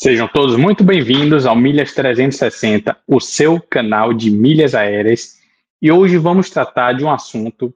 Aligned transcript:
Sejam 0.00 0.28
todos 0.28 0.54
muito 0.54 0.84
bem-vindos 0.84 1.44
ao 1.44 1.56
Milhas 1.56 1.92
360, 1.92 2.96
o 3.04 3.18
seu 3.18 3.60
canal 3.60 4.14
de 4.14 4.30
milhas 4.30 4.72
aéreas. 4.72 5.40
E 5.82 5.90
hoje 5.90 6.16
vamos 6.16 6.48
tratar 6.48 6.92
de 6.92 7.04
um 7.04 7.10
assunto 7.10 7.74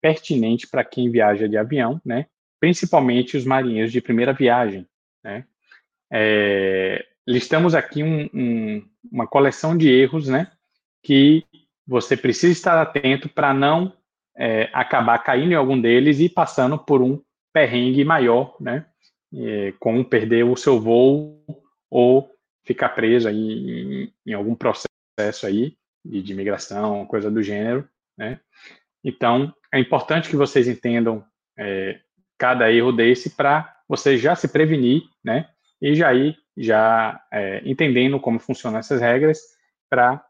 pertinente 0.00 0.68
para 0.68 0.84
quem 0.84 1.10
viaja 1.10 1.48
de 1.48 1.56
avião, 1.56 2.00
né? 2.04 2.26
Principalmente 2.60 3.36
os 3.36 3.44
marinheiros 3.44 3.90
de 3.90 4.00
primeira 4.00 4.32
viagem, 4.32 4.86
né? 5.20 5.46
É, 6.12 7.04
listamos 7.26 7.74
aqui 7.74 8.04
um, 8.04 8.30
um, 8.32 8.88
uma 9.10 9.26
coleção 9.26 9.76
de 9.76 9.90
erros, 9.90 10.28
né? 10.28 10.52
Que 11.02 11.44
você 11.84 12.16
precisa 12.16 12.52
estar 12.52 12.80
atento 12.80 13.28
para 13.28 13.52
não 13.52 13.92
é, 14.36 14.70
acabar 14.72 15.18
caindo 15.18 15.50
em 15.50 15.56
algum 15.56 15.80
deles 15.80 16.20
e 16.20 16.28
passando 16.28 16.78
por 16.78 17.02
um 17.02 17.20
perrengue 17.52 18.04
maior, 18.04 18.54
né? 18.60 18.86
É, 19.36 19.74
como 19.80 20.04
perder 20.04 20.44
o 20.44 20.56
seu 20.56 20.80
voo 20.80 21.63
ou 21.94 22.28
ficar 22.64 22.88
preso 22.88 23.28
aí 23.28 23.36
em, 23.36 24.12
em 24.26 24.32
algum 24.32 24.56
processo 24.56 25.46
aí 25.46 25.76
de, 26.04 26.20
de 26.20 26.32
imigração, 26.32 27.06
coisa 27.06 27.30
do 27.30 27.40
gênero, 27.40 27.88
né? 28.18 28.40
Então, 29.04 29.54
é 29.72 29.78
importante 29.78 30.28
que 30.28 30.34
vocês 30.34 30.66
entendam 30.66 31.24
é, 31.56 32.00
cada 32.36 32.72
erro 32.72 32.90
desse 32.90 33.30
para 33.30 33.80
você 33.88 34.18
já 34.18 34.34
se 34.34 34.48
prevenir, 34.48 35.04
né? 35.22 35.48
E 35.80 35.94
já 35.94 36.12
ir 36.12 36.36
já 36.56 37.24
é, 37.32 37.62
entendendo 37.64 38.18
como 38.18 38.40
funcionam 38.40 38.78
essas 38.80 39.00
regras 39.00 39.40
para 39.88 40.24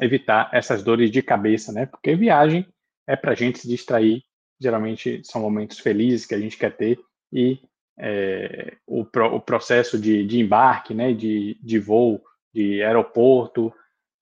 evitar 0.00 0.50
essas 0.52 0.82
dores 0.82 1.10
de 1.10 1.22
cabeça, 1.22 1.72
né? 1.72 1.86
Porque 1.86 2.14
viagem 2.14 2.66
é 3.06 3.16
para 3.16 3.32
a 3.32 3.34
gente 3.34 3.60
se 3.60 3.68
distrair. 3.68 4.22
Geralmente 4.60 5.22
são 5.24 5.40
momentos 5.40 5.78
felizes 5.78 6.26
que 6.26 6.34
a 6.34 6.38
gente 6.38 6.58
quer 6.58 6.76
ter 6.76 6.98
e 7.32 7.60
é, 7.98 8.76
o, 8.86 9.04
pro, 9.04 9.34
o, 9.34 9.40
processo 9.40 9.98
de, 9.98 10.24
de 10.24 10.40
embarque, 10.40 10.94
né, 10.94 11.12
de, 11.12 11.58
de 11.62 11.78
voo, 11.78 12.22
de 12.54 12.82
aeroporto, 12.82 13.72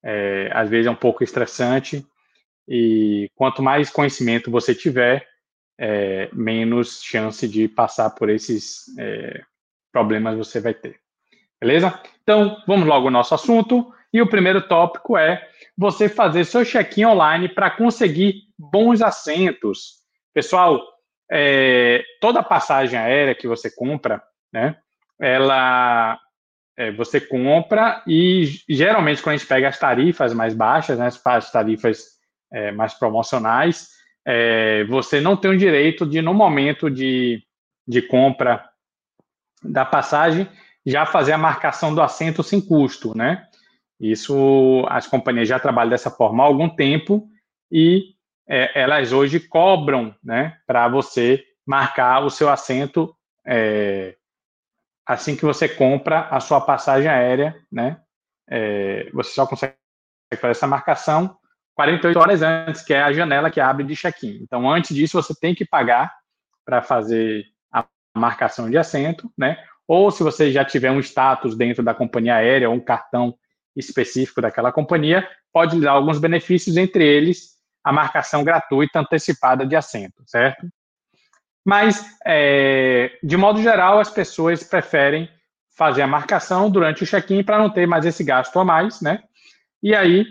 é, 0.05 0.51
às 0.53 0.69
vezes 0.69 0.87
é 0.87 0.91
um 0.91 0.97
pouco 0.97 1.23
estressante, 1.23 2.05
e 2.69 3.31
quanto 3.35 3.63
mais 3.63 3.91
conhecimento 3.91 4.51
você 4.51 4.75
tiver, 4.75 5.27
é, 5.79 6.29
menos 6.33 7.03
chance 7.03 7.47
de 7.47 7.69
passar 7.69 8.11
por 8.11 8.31
esses 8.31 8.85
é, 8.99 9.43
problemas 9.93 10.37
você 10.37 10.61
vai 10.61 10.75
ter. 10.75 10.99
Beleza? 11.61 12.01
Então, 12.23 12.63
vamos 12.67 12.87
logo 12.87 13.07
ao 13.07 13.13
nosso 13.13 13.35
assunto. 13.35 13.93
E 14.13 14.21
o 14.21 14.29
primeiro 14.29 14.67
tópico 14.67 15.17
é 15.17 15.47
você 15.77 16.09
fazer 16.09 16.45
seu 16.45 16.65
check-in 16.65 17.05
online 17.05 17.49
para 17.49 17.71
conseguir 17.71 18.45
bons 18.59 19.03
assentos. 19.03 19.97
Pessoal, 20.33 20.83
é, 21.31 22.03
toda 22.21 22.43
passagem 22.43 22.99
aérea 22.99 23.35
que 23.35 23.49
você 23.49 23.71
compra, 23.71 24.23
né, 24.53 24.77
ela 25.21 26.19
é, 26.77 26.93
você 26.93 27.21
compra 27.21 28.03
e 28.07 28.61
geralmente 28.69 29.23
quando 29.23 29.35
a 29.35 29.39
gente 29.39 29.49
pega 29.49 29.69
as 29.69 29.79
tarifas 29.79 30.35
mais 30.35 30.55
baixas, 30.55 30.99
né, 30.99 31.09
as 31.25 31.51
tarifas 31.51 32.17
é, 32.53 32.71
mais 32.73 32.95
promocionais, 32.95 33.89
é, 34.27 34.85
você 34.85 35.21
não 35.21 35.37
tem 35.37 35.53
o 35.53 35.59
direito 35.59 36.05
de, 36.05 36.21
no 36.21 36.35
momento 36.35 36.91
de, 36.91 37.43
de 37.87 38.03
compra 38.03 38.69
da 39.63 39.85
passagem, 39.85 40.49
já 40.85 41.07
fazer 41.07 41.33
a 41.33 41.39
marcação 41.39 41.95
do 41.95 42.03
assento 42.03 42.43
sem 42.43 42.61
custo, 42.61 43.17
né? 43.17 43.47
Isso 43.99 44.85
as 44.89 45.07
companhias 45.07 45.49
já 45.49 45.59
trabalham 45.59 45.91
dessa 45.91 46.11
forma 46.11 46.43
há 46.43 46.47
algum 46.47 46.69
tempo 46.69 47.29
e 47.71 48.16
é, 48.49 48.81
elas 48.81 49.13
hoje 49.13 49.41
cobram 49.41 50.15
né, 50.23 50.57
para 50.67 50.89
você 50.89 51.45
marcar 51.67 52.25
o 52.25 52.31
seu 52.31 52.49
assento 52.49 53.15
é, 53.47 54.17
assim 55.07 55.37
que 55.37 55.45
você 55.45 55.69
compra 55.69 56.29
a 56.29 56.41
sua 56.41 56.61
passagem 56.61 57.09
aérea, 57.09 57.57
né? 57.71 58.01
É, 58.49 59.11
você 59.13 59.31
só 59.33 59.47
consegue 59.47 59.75
fazer 60.37 60.53
essa 60.53 60.67
marcação 60.67 61.37
48 61.75 62.19
horas 62.19 62.43
antes, 62.43 62.83
que 62.83 62.95
é 62.95 63.03
a 63.03 63.13
janela 63.13 63.51
que 63.51 63.61
abre 63.61 63.85
de 63.85 63.95
check-in. 63.95 64.39
Então, 64.43 64.69
antes 64.71 64.95
disso, 64.97 65.21
você 65.21 65.35
tem 65.39 65.55
que 65.55 65.65
pagar 65.65 66.13
para 66.65 66.83
fazer 66.83 67.45
a 67.71 67.85
marcação 68.17 68.71
de 68.71 68.79
assento, 68.79 69.31
né? 69.37 69.59
Ou 69.87 70.11
se 70.11 70.23
você 70.23 70.51
já 70.51 70.65
tiver 70.65 70.91
um 70.91 71.01
status 71.01 71.57
dentro 71.57 71.85
da 71.85 71.95
companhia 71.95 72.37
aérea 72.37 72.69
ou 72.69 72.75
um 72.75 72.81
cartão 72.81 73.37
específico 73.77 74.41
daquela 74.41 74.73
companhia, 74.73 75.29
pode 75.53 75.77
lhe 75.77 75.85
dar 75.85 75.93
alguns 75.93 76.19
benefícios, 76.19 76.77
entre 76.77 77.07
eles 77.07 77.56
a 77.87 77.93
marcação 77.93 78.43
gratuita 78.43 78.99
antecipada 78.99 79.65
de 79.65 79.77
assento, 79.77 80.25
certo? 80.27 80.67
Mas, 81.65 82.05
é, 82.27 83.17
de 83.23 83.37
modo 83.37 83.63
geral, 83.63 84.01
as 84.01 84.11
pessoas 84.11 84.65
preferem 84.65 85.31
fazer 85.79 86.03
a 86.03 86.07
marcação 86.07 86.69
durante 86.69 87.05
o 87.05 87.07
check-in 87.07 87.45
para 87.45 87.61
não 87.61 87.71
ter 87.71 87.87
mais 87.87 88.05
esse 88.05 88.25
gasto 88.25 88.59
a 88.59 88.65
mais, 88.65 89.01
né? 89.01 89.23
E 89.81 89.95
aí, 89.95 90.27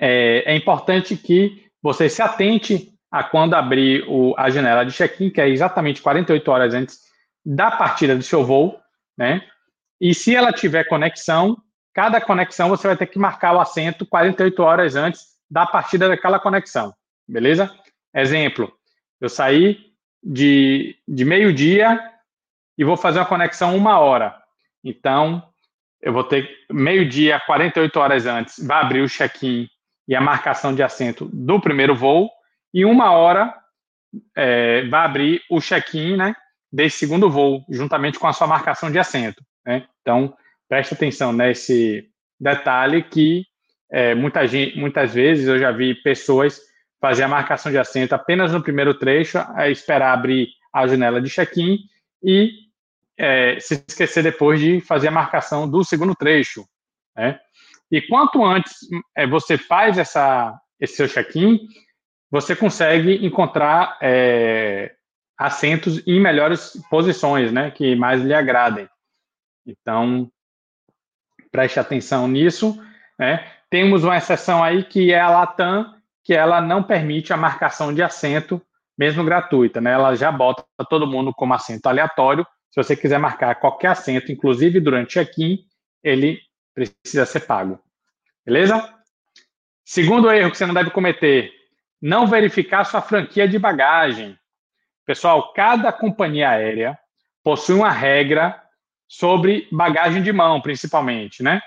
é, 0.00 0.52
é 0.52 0.56
importante 0.56 1.16
que 1.16 1.64
você 1.80 2.08
se 2.08 2.20
atente 2.20 2.92
a 3.08 3.22
quando 3.22 3.54
abrir 3.54 4.04
o, 4.08 4.34
a 4.36 4.50
janela 4.50 4.84
de 4.84 4.90
check-in, 4.90 5.30
que 5.30 5.40
é 5.40 5.48
exatamente 5.48 6.02
48 6.02 6.50
horas 6.50 6.74
antes 6.74 6.98
da 7.44 7.70
partida 7.70 8.16
do 8.16 8.22
seu 8.24 8.44
voo, 8.44 8.80
né? 9.16 9.42
E 10.00 10.12
se 10.12 10.34
ela 10.34 10.52
tiver 10.52 10.88
conexão, 10.88 11.56
cada 11.94 12.20
conexão 12.20 12.68
você 12.68 12.88
vai 12.88 12.96
ter 12.96 13.06
que 13.06 13.16
marcar 13.16 13.54
o 13.54 13.60
assento 13.60 14.04
48 14.04 14.60
horas 14.60 14.96
antes 14.96 15.35
da 15.50 15.66
partida 15.66 16.08
daquela 16.08 16.38
conexão, 16.38 16.92
beleza? 17.28 17.72
Exemplo, 18.14 18.72
eu 19.20 19.28
saí 19.28 19.92
de, 20.22 20.96
de 21.06 21.24
meio-dia 21.24 22.00
e 22.76 22.84
vou 22.84 22.96
fazer 22.96 23.18
uma 23.18 23.26
conexão 23.26 23.76
uma 23.76 23.98
hora. 23.98 24.36
Então, 24.82 25.42
eu 26.00 26.12
vou 26.12 26.24
ter 26.24 26.48
meio-dia, 26.70 27.40
48 27.40 27.96
horas 27.98 28.26
antes, 28.26 28.64
vai 28.64 28.80
abrir 28.80 29.00
o 29.00 29.08
check-in 29.08 29.68
e 30.08 30.14
a 30.14 30.20
marcação 30.20 30.74
de 30.74 30.82
assento 30.82 31.28
do 31.32 31.60
primeiro 31.60 31.94
voo, 31.94 32.30
e 32.72 32.84
uma 32.84 33.10
hora 33.12 33.54
é, 34.36 34.86
vai 34.88 35.04
abrir 35.04 35.42
o 35.50 35.60
check-in 35.60 36.16
né, 36.16 36.34
desse 36.72 36.98
segundo 36.98 37.30
voo, 37.30 37.64
juntamente 37.68 38.18
com 38.18 38.26
a 38.26 38.32
sua 38.32 38.46
marcação 38.46 38.90
de 38.90 38.98
assento. 38.98 39.42
Né? 39.64 39.86
Então, 40.00 40.36
preste 40.68 40.94
atenção 40.94 41.32
nesse 41.32 42.08
detalhe 42.38 43.02
que 43.02 43.44
é, 43.90 44.14
muita 44.14 44.40
muitas 44.74 45.14
vezes 45.14 45.46
eu 45.46 45.58
já 45.58 45.70
vi 45.70 45.94
pessoas 45.94 46.60
fazer 47.00 47.22
a 47.22 47.28
marcação 47.28 47.70
de 47.70 47.78
assento 47.78 48.14
apenas 48.14 48.52
no 48.52 48.62
primeiro 48.62 48.94
trecho, 48.94 49.38
esperar 49.70 50.12
abrir 50.12 50.48
a 50.72 50.86
janela 50.86 51.20
de 51.20 51.30
check-in 51.30 51.78
e 52.22 52.50
é, 53.16 53.58
se 53.60 53.84
esquecer 53.88 54.22
depois 54.22 54.60
de 54.60 54.80
fazer 54.80 55.08
a 55.08 55.12
marcação 55.12 55.68
do 55.68 55.84
segundo 55.84 56.14
trecho. 56.14 56.66
Né? 57.16 57.38
E 57.90 58.02
quanto 58.02 58.44
antes 58.44 58.74
é, 59.16 59.26
você 59.26 59.56
faz 59.56 59.98
essa, 59.98 60.58
esse 60.80 60.96
seu 60.96 61.08
check-in, 61.08 61.60
você 62.30 62.56
consegue 62.56 63.24
encontrar 63.24 63.96
é, 64.02 64.94
assentos 65.38 66.06
em 66.06 66.20
melhores 66.20 66.72
posições, 66.90 67.52
né, 67.52 67.70
que 67.70 67.94
mais 67.94 68.22
lhe 68.22 68.34
agradem. 68.34 68.88
Então, 69.66 70.30
preste 71.50 71.78
atenção 71.78 72.26
nisso. 72.26 72.80
Né? 73.18 73.50
Temos 73.68 74.04
uma 74.04 74.16
exceção 74.16 74.62
aí 74.62 74.84
que 74.84 75.12
é 75.12 75.20
a 75.20 75.28
Latam, 75.28 75.94
que 76.22 76.34
ela 76.34 76.60
não 76.60 76.82
permite 76.82 77.32
a 77.32 77.36
marcação 77.36 77.92
de 77.92 78.02
assento, 78.02 78.60
mesmo 78.96 79.24
gratuita, 79.24 79.80
né? 79.80 79.92
Ela 79.92 80.14
já 80.14 80.32
bota 80.32 80.64
todo 80.88 81.06
mundo 81.06 81.32
como 81.32 81.54
assento 81.54 81.86
aleatório. 81.86 82.46
Se 82.70 82.82
você 82.82 82.96
quiser 82.96 83.18
marcar 83.18 83.54
qualquer 83.56 83.88
assento, 83.88 84.32
inclusive 84.32 84.80
durante 84.80 85.14
check-in, 85.14 85.58
ele 86.02 86.40
precisa 86.74 87.26
ser 87.26 87.40
pago. 87.40 87.80
Beleza? 88.44 88.92
Segundo 89.84 90.30
erro 90.30 90.50
que 90.50 90.58
você 90.58 90.66
não 90.66 90.74
deve 90.74 90.90
cometer, 90.90 91.52
não 92.00 92.26
verificar 92.26 92.84
sua 92.84 93.00
franquia 93.00 93.48
de 93.48 93.58
bagagem. 93.58 94.38
Pessoal, 95.04 95.52
cada 95.52 95.92
companhia 95.92 96.50
aérea 96.50 96.98
possui 97.42 97.76
uma 97.76 97.90
regra 97.90 98.60
sobre 99.06 99.68
bagagem 99.70 100.22
de 100.22 100.32
mão, 100.32 100.60
principalmente, 100.60 101.42
né? 101.42 101.62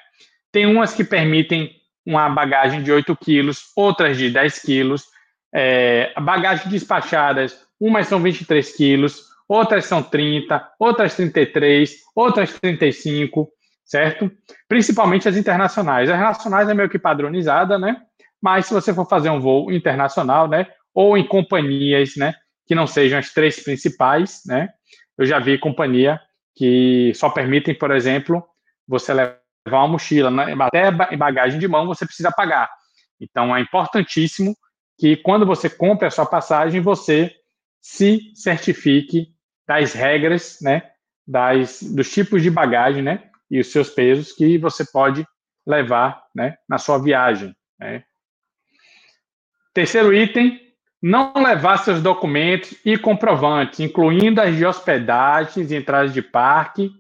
Tem 0.52 0.66
umas 0.66 0.94
que 0.94 1.04
permitem 1.04 1.79
uma 2.10 2.28
bagagem 2.28 2.82
de 2.82 2.92
8 2.92 3.16
quilos, 3.16 3.66
outras 3.76 4.18
de 4.18 4.32
10 4.32 4.60
quilos. 4.64 5.04
É, 5.54 6.12
bagagem 6.20 6.68
despachadas, 6.70 7.56
umas 7.80 8.08
são 8.08 8.20
23 8.20 8.76
quilos, 8.76 9.26
outras 9.48 9.86
são 9.86 10.02
30, 10.02 10.68
outras 10.80 11.16
33, 11.16 11.92
outras 12.16 12.52
35, 12.60 13.48
certo? 13.86 14.32
Principalmente 14.68 15.30
as 15.30 15.38
internacionais. 15.38 16.10
As 16.10 16.20
nacionais 16.20 16.68
é 16.68 16.74
meio 16.74 16.90
que 16.90 16.98
padronizada, 16.98 17.78
né? 17.78 17.98
Mas 18.42 18.66
se 18.66 18.74
você 18.74 18.92
for 18.92 19.08
fazer 19.08 19.30
um 19.30 19.40
voo 19.40 19.72
internacional, 19.72 20.48
né? 20.48 20.66
Ou 20.94 21.16
em 21.16 21.28
companhias, 21.28 22.16
né? 22.16 22.34
Que 22.66 22.74
não 22.74 22.88
sejam 22.88 23.20
as 23.20 23.32
três 23.32 23.64
principais, 23.64 24.42
né? 24.48 24.70
Eu 25.16 25.28
já 25.28 25.38
vi 25.38 25.60
companhia 25.60 26.20
que 26.56 27.12
só 27.14 27.30
permitem, 27.30 27.76
por 27.76 27.92
exemplo, 27.92 28.44
você 28.88 29.14
levar 29.14 29.40
levar 29.70 29.80
uma 29.80 29.90
mochila, 29.90 30.32
né? 30.32 30.56
até 30.60 30.92
bagagem 30.92 31.60
de 31.60 31.68
mão 31.68 31.86
você 31.86 32.06
precisa 32.06 32.32
pagar. 32.32 32.70
Então 33.22 33.56
é 33.56 33.62
importantíssimo 33.62 34.56
que 34.98 35.16
quando 35.16 35.46
você 35.46 35.70
compre 35.70 36.08
a 36.08 36.12
sua 36.12 36.26
passagem, 36.26 36.82
você 36.82 37.34
se 37.82 38.32
certifique 38.36 39.28
das 39.68 39.94
regras, 39.94 40.58
né, 40.62 40.90
das, 41.26 41.82
dos 41.84 42.12
tipos 42.12 42.42
de 42.42 42.50
bagagem, 42.50 43.02
né? 43.02 43.30
E 43.50 43.60
os 43.60 43.72
seus 43.72 43.90
pesos 43.90 44.34
que 44.34 44.58
você 44.58 44.84
pode 44.84 45.26
levar, 45.66 46.24
né? 46.36 46.56
Na 46.68 46.78
sua 46.78 46.98
viagem, 46.98 47.56
né? 47.80 48.04
Terceiro 49.74 50.14
item, 50.14 50.60
não 51.02 51.34
levar 51.36 51.78
seus 51.78 52.02
documentos 52.02 52.74
e 52.84 52.98
comprovantes, 52.98 53.80
incluindo 53.80 54.42
as 54.42 54.56
de 54.56 54.66
hospedagens, 54.66 55.72
entradas 55.72 56.14
de 56.14 56.22
parque 56.22 56.92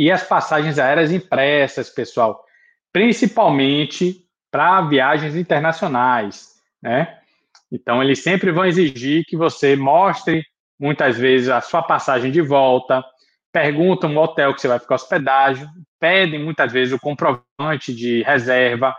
e 0.00 0.10
as 0.10 0.22
passagens 0.22 0.78
aéreas 0.78 1.12
impressas, 1.12 1.90
pessoal, 1.90 2.42
principalmente 2.90 4.16
para 4.50 4.80
viagens 4.80 5.36
internacionais, 5.36 6.54
né? 6.82 7.18
Então, 7.70 8.02
eles 8.02 8.22
sempre 8.22 8.50
vão 8.50 8.64
exigir 8.64 9.26
que 9.26 9.36
você 9.36 9.76
mostre, 9.76 10.42
muitas 10.80 11.18
vezes, 11.18 11.50
a 11.50 11.60
sua 11.60 11.82
passagem 11.82 12.32
de 12.32 12.40
volta, 12.40 13.04
perguntam 13.52 14.08
no 14.08 14.22
hotel 14.22 14.54
que 14.54 14.62
você 14.62 14.68
vai 14.68 14.78
ficar 14.78 14.94
hospedagem, 14.94 15.68
pedem 16.00 16.42
muitas 16.42 16.72
vezes 16.72 16.94
o 16.94 16.98
comprovante 16.98 17.94
de 17.94 18.22
reserva, 18.22 18.96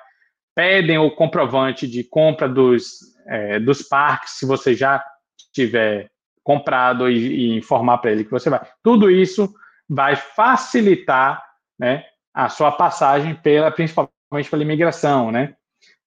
pedem 0.54 1.00
o 1.00 1.10
comprovante 1.10 1.88
de 1.88 2.04
compra 2.04 2.48
dos, 2.48 3.00
é, 3.26 3.60
dos 3.60 3.82
parques, 3.82 4.38
se 4.38 4.46
você 4.46 4.76
já 4.76 5.04
tiver 5.52 6.12
comprado 6.44 7.10
e, 7.10 7.16
e 7.18 7.58
informar 7.58 7.98
para 7.98 8.12
ele 8.12 8.24
que 8.24 8.32
você 8.32 8.52
vai. 8.52 8.62
Tudo 8.84 9.10
isso 9.10 9.52
vai 9.92 10.16
facilitar 10.16 11.44
né, 11.78 12.06
a 12.34 12.48
sua 12.48 12.72
passagem 12.72 13.36
pela, 13.36 13.70
principalmente 13.70 14.50
pela 14.50 14.64
imigração, 14.64 15.32
né? 15.32 15.56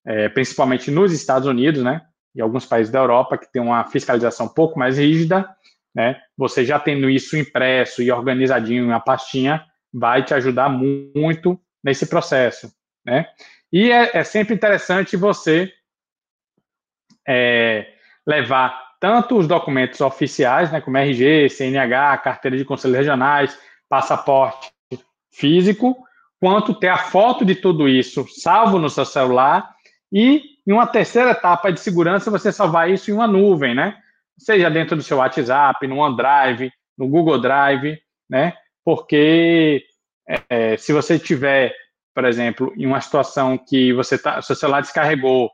É, 0.06 0.28
principalmente 0.28 0.90
nos 0.90 1.12
Estados 1.12 1.48
Unidos, 1.48 1.82
né? 1.82 2.02
e 2.34 2.42
alguns 2.42 2.66
países 2.66 2.92
da 2.92 2.98
Europa 2.98 3.38
que 3.38 3.50
tem 3.50 3.62
uma 3.62 3.84
fiscalização 3.84 4.46
um 4.46 4.52
pouco 4.52 4.78
mais 4.78 4.98
rígida, 4.98 5.48
né? 5.94 6.20
Você 6.36 6.64
já 6.64 6.78
tendo 6.78 7.08
isso 7.08 7.36
impresso 7.36 8.02
e 8.02 8.10
organizadinho 8.10 8.86
uma 8.86 8.98
pastinha, 8.98 9.64
vai 9.92 10.24
te 10.24 10.34
ajudar 10.34 10.68
muito 10.68 11.60
nesse 11.82 12.06
processo, 12.06 12.72
né? 13.06 13.28
E 13.72 13.90
é, 13.90 14.18
é 14.18 14.24
sempre 14.24 14.54
interessante 14.54 15.16
você 15.16 15.72
é, 17.26 17.86
levar 18.26 18.82
tanto 19.00 19.36
os 19.36 19.46
documentos 19.46 20.00
oficiais, 20.00 20.72
né, 20.72 20.80
como 20.80 20.96
RG, 20.96 21.50
CNH, 21.50 22.18
carteira 22.18 22.56
de 22.56 22.64
conselhos 22.64 22.96
regionais, 22.96 23.58
passaporte 23.94 24.72
físico, 25.30 25.96
quanto 26.40 26.74
ter 26.74 26.88
a 26.88 26.98
foto 26.98 27.44
de 27.44 27.54
tudo 27.54 27.88
isso 27.88 28.26
salvo 28.28 28.76
no 28.76 28.90
seu 28.90 29.04
celular 29.04 29.72
e 30.12 30.42
em 30.66 30.72
uma 30.72 30.84
terceira 30.84 31.30
etapa 31.30 31.72
de 31.72 31.78
segurança, 31.78 32.28
você 32.28 32.50
salvar 32.50 32.90
isso 32.90 33.08
em 33.08 33.14
uma 33.14 33.28
nuvem, 33.28 33.72
né? 33.72 33.96
Seja 34.36 34.68
dentro 34.68 34.96
do 34.96 35.02
seu 35.02 35.18
WhatsApp, 35.18 35.86
no 35.86 35.98
OneDrive, 35.98 36.72
no 36.98 37.06
Google 37.06 37.38
Drive, 37.38 37.96
né? 38.28 38.54
Porque 38.84 39.84
é, 40.48 40.76
se 40.76 40.92
você 40.92 41.16
tiver, 41.16 41.72
por 42.12 42.24
exemplo, 42.24 42.72
em 42.76 42.86
uma 42.86 43.00
situação 43.00 43.56
que 43.56 43.92
você 43.92 44.18
tá, 44.18 44.42
seu 44.42 44.56
celular 44.56 44.80
descarregou 44.80 45.52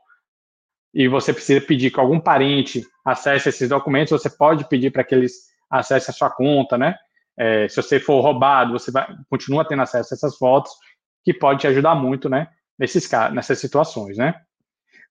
e 0.95 1.07
você 1.07 1.31
precisa 1.31 1.61
pedir 1.61 1.91
que 1.91 1.99
algum 1.99 2.19
parente 2.19 2.83
acesse 3.05 3.49
esses 3.49 3.69
documentos, 3.69 4.19
você 4.19 4.31
pode 4.31 4.67
pedir 4.67 4.89
para 4.89 5.03
que 5.03 5.13
eles 5.13 5.33
acessem 5.69 6.11
a 6.11 6.15
sua 6.15 6.31
conta, 6.31 6.75
né? 6.75 6.97
É, 7.43 7.67
se 7.67 7.75
você 7.75 7.99
for 7.99 8.21
roubado, 8.21 8.73
você 8.73 8.91
vai, 8.91 9.07
continua 9.27 9.67
tendo 9.67 9.81
acesso 9.81 10.13
a 10.13 10.15
essas 10.15 10.37
fotos, 10.37 10.71
que 11.25 11.33
pode 11.33 11.61
te 11.61 11.67
ajudar 11.67 11.95
muito, 11.95 12.29
né? 12.29 12.47
Nesses, 12.77 13.09
nessas 13.33 13.57
situações, 13.57 14.15
né? 14.15 14.39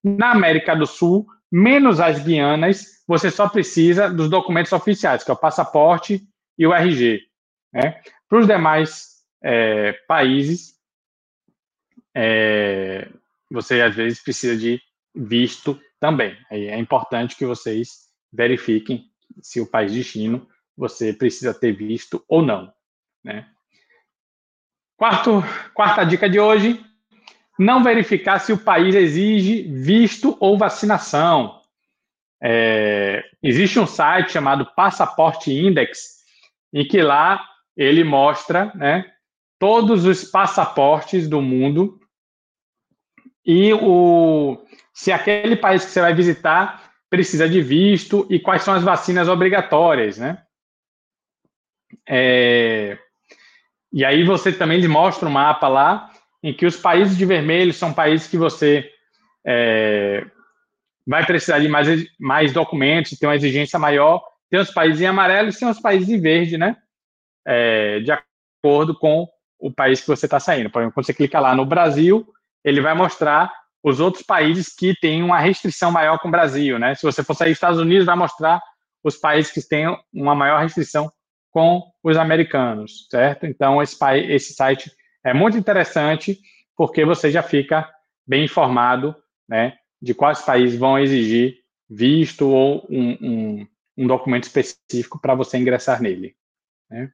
Na 0.02 0.30
América 0.30 0.76
do 0.76 0.86
Sul, 0.86 1.26
menos 1.50 1.98
as 1.98 2.22
Guianas, 2.22 3.02
você 3.04 3.32
só 3.32 3.48
precisa 3.48 4.08
dos 4.08 4.30
documentos 4.30 4.72
oficiais, 4.72 5.24
que 5.24 5.30
é 5.32 5.34
o 5.34 5.36
passaporte 5.36 6.22
e 6.56 6.64
o 6.64 6.72
RG. 6.72 7.20
Né? 7.72 8.00
Para 8.28 8.38
os 8.38 8.46
demais 8.46 9.08
é, 9.42 9.92
países, 10.06 10.74
é, 12.14 13.08
você 13.50 13.82
às 13.82 13.96
vezes 13.96 14.22
precisa 14.22 14.56
de 14.56 14.80
visto 15.12 15.80
também. 15.98 16.36
Aí 16.48 16.68
é 16.68 16.78
importante 16.78 17.36
que 17.36 17.44
vocês 17.44 18.08
verifiquem 18.32 19.06
se 19.42 19.60
o 19.60 19.68
país 19.68 19.92
de 19.92 19.98
destino 19.98 20.46
você 20.80 21.12
precisa 21.12 21.52
ter 21.52 21.72
visto 21.72 22.24
ou 22.26 22.40
não. 22.40 22.72
Né? 23.22 23.46
Quarto, 24.96 25.44
quarta 25.74 26.04
dica 26.04 26.28
de 26.28 26.40
hoje: 26.40 26.82
não 27.58 27.84
verificar 27.84 28.38
se 28.38 28.52
o 28.52 28.58
país 28.58 28.94
exige 28.94 29.62
visto 29.62 30.36
ou 30.40 30.56
vacinação. 30.56 31.60
É, 32.42 33.22
existe 33.42 33.78
um 33.78 33.86
site 33.86 34.32
chamado 34.32 34.72
Passaporte 34.74 35.52
Index, 35.52 36.22
em 36.72 36.88
que 36.88 37.02
lá 37.02 37.46
ele 37.76 38.02
mostra 38.02 38.72
né, 38.74 39.04
todos 39.58 40.06
os 40.06 40.24
passaportes 40.24 41.28
do 41.28 41.42
mundo 41.42 42.00
e 43.44 43.74
o, 43.74 44.64
se 44.94 45.12
aquele 45.12 45.56
país 45.56 45.84
que 45.84 45.90
você 45.90 46.00
vai 46.00 46.14
visitar 46.14 46.90
precisa 47.10 47.46
de 47.46 47.60
visto 47.60 48.26
e 48.30 48.38
quais 48.38 48.62
são 48.62 48.72
as 48.72 48.82
vacinas 48.82 49.28
obrigatórias, 49.28 50.16
né? 50.16 50.42
É, 52.08 52.98
e 53.92 54.04
aí 54.04 54.24
você 54.24 54.52
também 54.52 54.86
mostra 54.86 55.26
o 55.26 55.30
um 55.30 55.34
mapa 55.34 55.68
lá 55.68 56.10
em 56.42 56.52
que 56.52 56.64
os 56.66 56.76
países 56.76 57.16
de 57.16 57.24
vermelho 57.24 57.72
são 57.72 57.92
países 57.92 58.26
que 58.26 58.38
você 58.38 58.88
é, 59.46 60.24
vai 61.06 61.24
precisar 61.26 61.58
de 61.58 61.68
mais, 61.68 61.88
mais 62.18 62.52
documentos, 62.52 63.18
tem 63.18 63.28
uma 63.28 63.36
exigência 63.36 63.78
maior. 63.78 64.22
Tem 64.50 64.58
os 64.60 64.70
países 64.70 65.00
em 65.00 65.06
amarelo 65.06 65.48
e 65.48 65.56
tem 65.56 65.68
os 65.68 65.80
países 65.80 66.08
em 66.08 66.20
verde, 66.20 66.58
né? 66.58 66.76
É, 67.46 68.00
de 68.00 68.10
acordo 68.12 68.98
com 68.98 69.28
o 69.58 69.72
país 69.72 70.00
que 70.00 70.08
você 70.08 70.26
está 70.26 70.40
saindo. 70.40 70.70
Por 70.70 70.80
exemplo, 70.80 70.94
quando 70.94 71.06
você 71.06 71.14
clica 71.14 71.38
lá 71.38 71.54
no 71.54 71.64
Brasil, 71.64 72.26
ele 72.64 72.80
vai 72.80 72.94
mostrar 72.94 73.52
os 73.82 74.00
outros 74.00 74.24
países 74.24 74.74
que 74.74 74.94
têm 75.00 75.22
uma 75.22 75.38
restrição 75.38 75.90
maior 75.90 76.18
com 76.18 76.28
o 76.28 76.30
Brasil, 76.30 76.78
né? 76.78 76.94
Se 76.94 77.02
você 77.02 77.22
for 77.22 77.34
sair 77.34 77.50
dos 77.50 77.56
Estados 77.56 77.78
Unidos, 77.78 78.06
vai 78.06 78.16
mostrar 78.16 78.60
os 79.02 79.16
países 79.16 79.52
que 79.52 79.66
têm 79.66 79.86
uma 80.12 80.34
maior 80.34 80.60
restrição 80.60 81.10
com 81.50 81.82
os 82.02 82.16
americanos, 82.16 83.06
certo? 83.10 83.46
Então, 83.46 83.82
esse, 83.82 83.96
esse 84.28 84.54
site 84.54 84.90
é 85.24 85.34
muito 85.34 85.56
interessante 85.56 86.38
porque 86.76 87.04
você 87.04 87.30
já 87.30 87.42
fica 87.42 87.88
bem 88.26 88.44
informado 88.44 89.14
né, 89.48 89.76
de 90.00 90.14
quais 90.14 90.40
países 90.40 90.78
vão 90.78 90.98
exigir 90.98 91.58
visto 91.88 92.48
ou 92.48 92.86
um, 92.88 93.10
um, 93.20 93.66
um 93.98 94.06
documento 94.06 94.44
específico 94.44 95.20
para 95.20 95.34
você 95.34 95.58
ingressar 95.58 96.00
nele. 96.00 96.36
Né? 96.88 97.10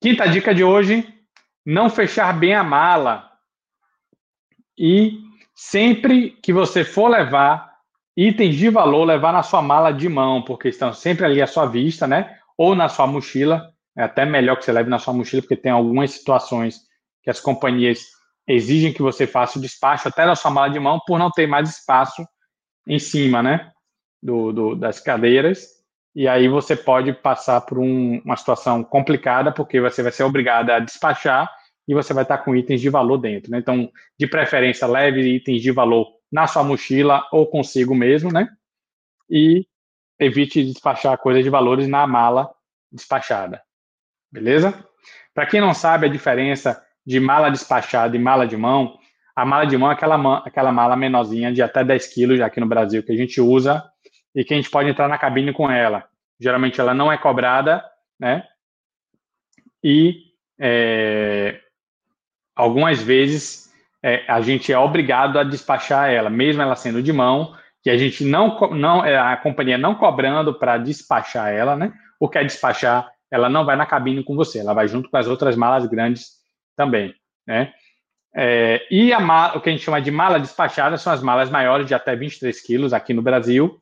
Quinta 0.00 0.26
dica 0.26 0.54
de 0.54 0.64
hoje: 0.64 1.06
não 1.64 1.90
fechar 1.90 2.32
bem 2.38 2.54
a 2.54 2.64
mala. 2.64 3.30
E 4.76 5.20
sempre 5.54 6.30
que 6.30 6.52
você 6.52 6.84
for 6.84 7.08
levar 7.08 7.76
itens 8.16 8.56
de 8.56 8.68
valor, 8.70 9.04
levar 9.04 9.32
na 9.32 9.42
sua 9.42 9.60
mala 9.60 9.92
de 9.92 10.08
mão, 10.08 10.42
porque 10.42 10.68
estão 10.68 10.92
sempre 10.92 11.26
ali 11.26 11.42
à 11.42 11.46
sua 11.46 11.66
vista, 11.66 12.06
né? 12.06 12.37
Ou 12.58 12.74
na 12.74 12.88
sua 12.88 13.06
mochila. 13.06 13.72
É 13.96 14.02
até 14.02 14.26
melhor 14.26 14.56
que 14.56 14.64
você 14.64 14.72
leve 14.72 14.90
na 14.90 14.98
sua 14.98 15.14
mochila, 15.14 15.42
porque 15.42 15.56
tem 15.56 15.72
algumas 15.72 16.10
situações 16.10 16.80
que 17.22 17.30
as 17.30 17.40
companhias 17.40 18.00
exigem 18.46 18.92
que 18.92 19.02
você 19.02 19.26
faça 19.26 19.58
o 19.58 19.62
despacho 19.62 20.08
até 20.08 20.24
na 20.24 20.34
sua 20.34 20.50
mala 20.50 20.70
de 20.70 20.80
mão 20.80 21.00
por 21.06 21.18
não 21.18 21.30
ter 21.30 21.46
mais 21.46 21.68
espaço 21.68 22.26
em 22.86 22.98
cima, 22.98 23.42
né, 23.42 23.70
do, 24.22 24.52
do 24.52 24.74
das 24.74 24.98
cadeiras. 25.00 25.66
E 26.14 26.26
aí 26.26 26.48
você 26.48 26.74
pode 26.74 27.12
passar 27.12 27.60
por 27.60 27.78
um, 27.78 28.20
uma 28.24 28.36
situação 28.36 28.82
complicada 28.82 29.52
porque 29.52 29.80
você 29.80 30.02
vai 30.02 30.10
ser 30.10 30.24
obrigado 30.24 30.70
a 30.70 30.80
despachar 30.80 31.48
e 31.86 31.94
você 31.94 32.12
vai 32.12 32.24
estar 32.24 32.38
com 32.38 32.56
itens 32.56 32.80
de 32.80 32.88
valor 32.88 33.18
dentro, 33.18 33.50
né? 33.50 33.58
Então, 33.58 33.90
de 34.18 34.26
preferência, 34.26 34.86
leve 34.86 35.20
itens 35.36 35.62
de 35.62 35.70
valor 35.70 36.08
na 36.30 36.46
sua 36.46 36.64
mochila 36.64 37.24
ou 37.30 37.46
consigo 37.46 37.94
mesmo, 37.94 38.32
né? 38.32 38.48
E 39.30 39.66
evite 40.18 40.64
despachar 40.64 41.16
coisas 41.18 41.44
de 41.44 41.50
valores 41.50 41.86
na 41.86 42.06
mala 42.06 42.50
despachada. 42.90 43.62
Beleza? 44.30 44.84
Para 45.34 45.46
quem 45.46 45.60
não 45.60 45.72
sabe 45.72 46.06
a 46.06 46.10
diferença 46.10 46.82
de 47.06 47.20
mala 47.20 47.50
despachada 47.50 48.16
e 48.16 48.18
mala 48.18 48.46
de 48.46 48.56
mão, 48.56 48.98
a 49.34 49.44
mala 49.44 49.64
de 49.64 49.78
mão 49.78 49.90
é 49.90 49.94
aquela, 49.94 50.38
aquela 50.38 50.72
mala 50.72 50.96
menorzinha 50.96 51.52
de 51.52 51.62
até 51.62 51.84
10 51.84 52.06
quilos 52.08 52.40
aqui 52.40 52.58
no 52.60 52.66
Brasil, 52.66 53.02
que 53.02 53.12
a 53.12 53.16
gente 53.16 53.40
usa 53.40 53.84
e 54.34 54.44
que 54.44 54.52
a 54.52 54.56
gente 54.56 54.70
pode 54.70 54.90
entrar 54.90 55.08
na 55.08 55.16
cabine 55.16 55.52
com 55.52 55.70
ela. 55.70 56.04
Geralmente 56.40 56.80
ela 56.80 56.92
não 56.92 57.10
é 57.10 57.16
cobrada, 57.16 57.84
né? 58.18 58.42
E 59.82 60.24
é, 60.58 61.60
algumas 62.54 63.00
vezes 63.00 63.72
é, 64.02 64.24
a 64.28 64.40
gente 64.40 64.72
é 64.72 64.78
obrigado 64.78 65.38
a 65.38 65.44
despachar 65.44 66.10
ela, 66.10 66.28
mesmo 66.28 66.60
ela 66.60 66.74
sendo 66.74 67.02
de 67.02 67.12
mão, 67.12 67.56
que 67.82 67.90
a 67.90 67.96
gente 67.96 68.24
não, 68.24 68.58
não 68.70 69.04
é, 69.04 69.16
a 69.16 69.36
companhia 69.36 69.78
não 69.78 69.94
cobrando 69.94 70.58
para 70.58 70.78
despachar 70.78 71.52
ela, 71.52 71.76
né? 71.76 71.92
O 72.18 72.28
que 72.28 72.38
é 72.38 72.44
despachar, 72.44 73.08
ela 73.30 73.48
não 73.48 73.64
vai 73.64 73.76
na 73.76 73.86
cabine 73.86 74.24
com 74.24 74.34
você, 74.34 74.58
ela 74.58 74.74
vai 74.74 74.88
junto 74.88 75.08
com 75.08 75.16
as 75.16 75.26
outras 75.26 75.56
malas 75.56 75.86
grandes 75.86 76.38
também, 76.76 77.14
né? 77.46 77.72
É, 78.34 78.86
e 78.90 79.12
a 79.12 79.20
mala, 79.20 79.56
o 79.56 79.60
que 79.60 79.68
a 79.68 79.72
gente 79.72 79.84
chama 79.84 80.02
de 80.02 80.10
mala 80.10 80.38
despachada 80.38 80.96
são 80.96 81.12
as 81.12 81.22
malas 81.22 81.50
maiores 81.50 81.86
de 81.86 81.94
até 81.94 82.14
23 82.14 82.60
quilos 82.60 82.92
aqui 82.92 83.14
no 83.14 83.22
Brasil 83.22 83.80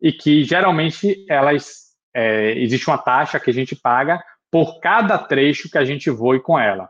e 0.00 0.12
que 0.12 0.44
geralmente 0.44 1.24
elas 1.28 1.86
é, 2.14 2.52
existe 2.58 2.88
uma 2.88 2.98
taxa 2.98 3.38
que 3.38 3.50
a 3.50 3.54
gente 3.54 3.76
paga 3.76 4.22
por 4.50 4.80
cada 4.80 5.18
trecho 5.18 5.70
que 5.70 5.78
a 5.78 5.84
gente 5.84 6.08
voe 6.10 6.40
com 6.40 6.58
ela. 6.58 6.88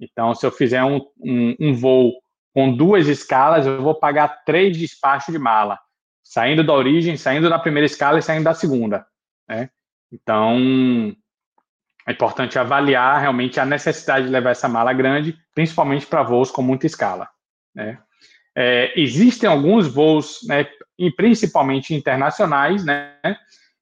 Então, 0.00 0.34
se 0.34 0.46
eu 0.46 0.50
fizer 0.50 0.82
um, 0.82 1.00
um, 1.20 1.54
um 1.60 1.74
voo 1.74 2.12
com 2.54 2.74
duas 2.74 3.08
escalas, 3.08 3.66
eu 3.66 3.82
vou 3.82 3.94
pagar 3.94 4.42
três 4.44 4.76
despachos 4.76 5.32
de 5.32 5.38
mala, 5.38 5.78
saindo 6.22 6.64
da 6.64 6.72
origem, 6.72 7.16
saindo 7.16 7.48
da 7.48 7.58
primeira 7.58 7.86
escala 7.86 8.18
e 8.18 8.22
saindo 8.22 8.44
da 8.44 8.54
segunda. 8.54 9.06
Né? 9.48 9.70
Então, 10.12 11.14
é 12.06 12.12
importante 12.12 12.58
avaliar 12.58 13.20
realmente 13.20 13.58
a 13.58 13.64
necessidade 13.64 14.26
de 14.26 14.32
levar 14.32 14.50
essa 14.50 14.68
mala 14.68 14.92
grande, 14.92 15.36
principalmente 15.54 16.06
para 16.06 16.22
voos 16.22 16.50
com 16.50 16.62
muita 16.62 16.86
escala. 16.86 17.28
Né? 17.74 17.98
É, 18.54 18.92
existem 19.00 19.48
alguns 19.48 19.88
voos, 19.88 20.40
né, 20.46 20.66
e 20.98 21.10
principalmente 21.10 21.94
internacionais, 21.94 22.84
né, 22.84 23.16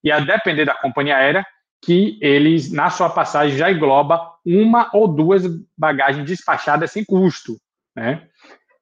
e 0.02 0.12
a 0.12 0.20
depender 0.20 0.64
da 0.64 0.74
companhia 0.74 1.16
aérea, 1.16 1.44
que 1.82 2.18
eles, 2.20 2.70
na 2.70 2.90
sua 2.90 3.10
passagem, 3.10 3.56
já 3.56 3.70
engloba 3.70 4.34
uma 4.44 4.90
ou 4.92 5.08
duas 5.08 5.42
bagagens 5.76 6.26
despachadas 6.26 6.92
sem 6.92 7.04
custo. 7.04 7.56
Né? 7.96 8.28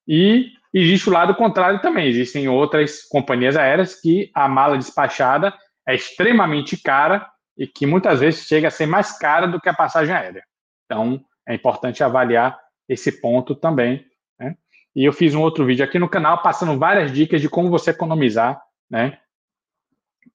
E 0.08 0.52
existe 0.72 1.08
o 1.08 1.12
lado 1.12 1.34
contrário 1.34 1.80
também. 1.82 2.08
Existem 2.08 2.48
outras 2.48 3.02
companhias 3.02 3.56
aéreas 3.56 4.00
que 4.00 4.30
a 4.34 4.48
mala 4.48 4.78
despachada 4.78 5.54
é 5.86 5.94
extremamente 5.94 6.76
cara 6.76 7.30
e 7.56 7.66
que 7.66 7.86
muitas 7.86 8.20
vezes 8.20 8.46
chega 8.46 8.68
a 8.68 8.70
ser 8.70 8.86
mais 8.86 9.18
cara 9.18 9.46
do 9.46 9.60
que 9.60 9.68
a 9.68 9.74
passagem 9.74 10.14
aérea. 10.14 10.42
Então, 10.86 11.22
é 11.46 11.54
importante 11.54 12.02
avaliar 12.02 12.58
esse 12.88 13.20
ponto 13.20 13.54
também. 13.54 14.04
Né? 14.38 14.56
E 14.96 15.04
eu 15.04 15.12
fiz 15.12 15.34
um 15.34 15.42
outro 15.42 15.66
vídeo 15.66 15.84
aqui 15.84 15.98
no 15.98 16.08
canal 16.08 16.40
passando 16.42 16.78
várias 16.78 17.12
dicas 17.12 17.40
de 17.40 17.48
como 17.48 17.68
você 17.68 17.90
economizar 17.90 18.62
né? 18.90 19.18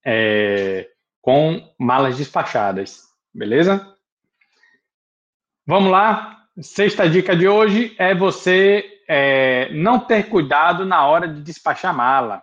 É, 0.06 0.90
com 1.22 1.74
malas 1.80 2.18
despachadas, 2.18 3.02
beleza? 3.34 3.96
Vamos 5.66 5.92
lá. 5.92 6.46
Sexta 6.62 7.10
dica 7.10 7.36
de 7.36 7.48
hoje 7.48 7.96
é 7.98 8.14
você 8.14 8.86
é, 9.16 9.72
não 9.72 10.00
ter 10.00 10.28
cuidado 10.28 10.88
na 10.88 11.06
hora 11.06 11.28
de 11.28 11.40
despachar 11.44 11.96
mala. 11.96 12.42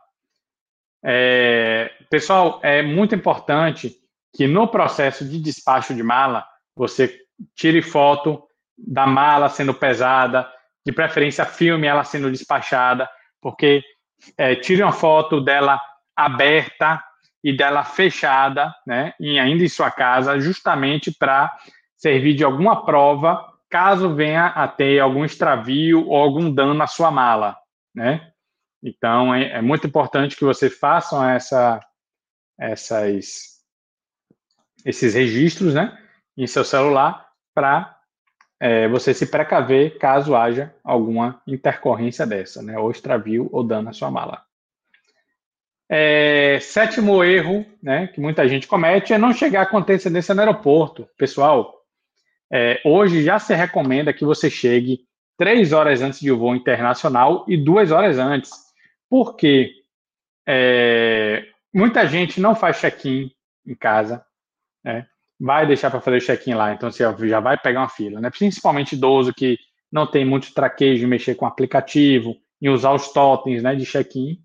É, 1.05 1.91
pessoal, 2.09 2.61
é 2.63 2.81
muito 2.81 3.13
importante 3.13 3.97
que 4.33 4.47
no 4.47 4.69
processo 4.69 5.29
de 5.29 5.41
despacho 5.41 5.93
de 5.93 6.03
mala 6.05 6.47
você 6.77 7.13
tire 7.57 7.83
foto 7.83 8.45
da 8.79 9.05
mala 9.05 9.49
sendo 9.49 9.75
pesada, 9.75 10.49
de 10.87 10.93
preferência 10.93 11.45
filme 11.45 11.89
ela 11.89 12.05
sendo 12.05 12.31
despachada, 12.31 13.11
porque 13.41 13.83
é, 14.39 14.55
tire 14.55 14.81
uma 14.81 14.93
foto 14.93 15.41
dela 15.41 15.81
aberta 16.15 17.03
e 17.43 17.53
dela 17.53 17.83
fechada, 17.83 18.73
né, 18.87 19.13
em, 19.19 19.41
ainda 19.41 19.65
em 19.65 19.69
sua 19.69 19.91
casa, 19.91 20.39
justamente 20.39 21.11
para 21.11 21.53
servir 21.97 22.35
de 22.35 22.45
alguma 22.45 22.85
prova 22.85 23.45
caso 23.71 24.15
venha 24.15 24.47
a 24.47 24.67
ter 24.67 24.99
algum 24.99 25.25
extravio 25.25 26.07
ou 26.09 26.17
algum 26.17 26.53
dano 26.53 26.75
na 26.75 26.89
sua 26.89 27.11
mala, 27.11 27.57
né? 27.95 28.33
Então 28.83 29.33
é, 29.35 29.53
é 29.53 29.63
muito 29.63 29.87
importante 29.87 30.37
que 30.37 30.45
você 30.45 30.69
façam 30.69 31.25
essa, 31.25 31.81
essas, 32.59 33.61
esses 34.85 35.15
registros, 35.15 35.75
né, 35.75 35.97
em 36.37 36.47
seu 36.47 36.65
celular 36.65 37.29
para 37.55 37.97
é, 38.59 38.89
você 38.89 39.15
se 39.15 39.27
precaver 39.27 39.99
caso 39.99 40.35
haja 40.35 40.75
alguma 40.83 41.41
intercorrência 41.47 42.27
dessa, 42.27 42.63
né, 42.63 42.79
ou 42.79 42.91
extravio 42.91 43.49
ou 43.53 43.63
dano 43.63 43.83
na 43.83 43.93
sua 43.93 44.11
mala. 44.11 44.43
É, 45.93 46.59
sétimo 46.61 47.23
erro, 47.25 47.67
né, 47.83 48.07
que 48.09 48.21
muita 48.21 48.49
gente 48.49 48.67
comete 48.67 49.13
é 49.13 49.19
não 49.19 49.33
chegar 49.33 49.67
com 49.67 49.79
antecedência 49.79 50.35
no 50.35 50.41
aeroporto. 50.41 51.09
Pessoal, 51.19 51.80
é, 52.53 52.81
hoje 52.85 53.23
já 53.23 53.39
se 53.39 53.55
recomenda 53.55 54.13
que 54.13 54.25
você 54.25 54.51
chegue 54.51 55.01
três 55.37 55.73
horas 55.73 56.03
antes 56.03 56.21
de 56.21 56.31
um 56.33 56.39
voo 56.39 56.55
internacional 56.55 57.45
e 57.49 57.57
duas 57.57 57.91
horas 57.91 58.19
antes. 58.19 58.51
Por 59.09 59.37
quê? 59.37 59.73
É, 60.47 61.47
muita 61.73 62.07
gente 62.07 62.41
não 62.41 62.55
faz 62.55 62.79
check-in 62.81 63.31
em 63.67 63.75
casa, 63.75 64.25
né? 64.85 65.07
vai 65.39 65.67
deixar 65.67 65.91
para 65.91 66.01
fazer 66.01 66.19
o 66.19 66.21
check-in 66.21 66.55
lá, 66.55 66.73
então 66.75 66.91
você 66.91 67.05
já 67.29 67.41
vai 67.41 67.57
pegar 67.57 67.81
uma 67.81 67.89
fila, 67.89 68.21
né? 68.21 68.31
principalmente 68.31 68.95
idoso 68.95 69.33
que 69.33 69.59
não 69.91 70.07
tem 70.07 70.25
muito 70.25 70.53
traquejo 70.53 71.05
em 71.05 71.09
mexer 71.09 71.35
com 71.35 71.47
aplicativo, 71.47 72.37
em 72.61 72.69
usar 72.69 72.93
os 72.93 73.13
totens 73.13 73.63
né, 73.63 73.75
de 73.75 73.87
check-in 73.87 74.39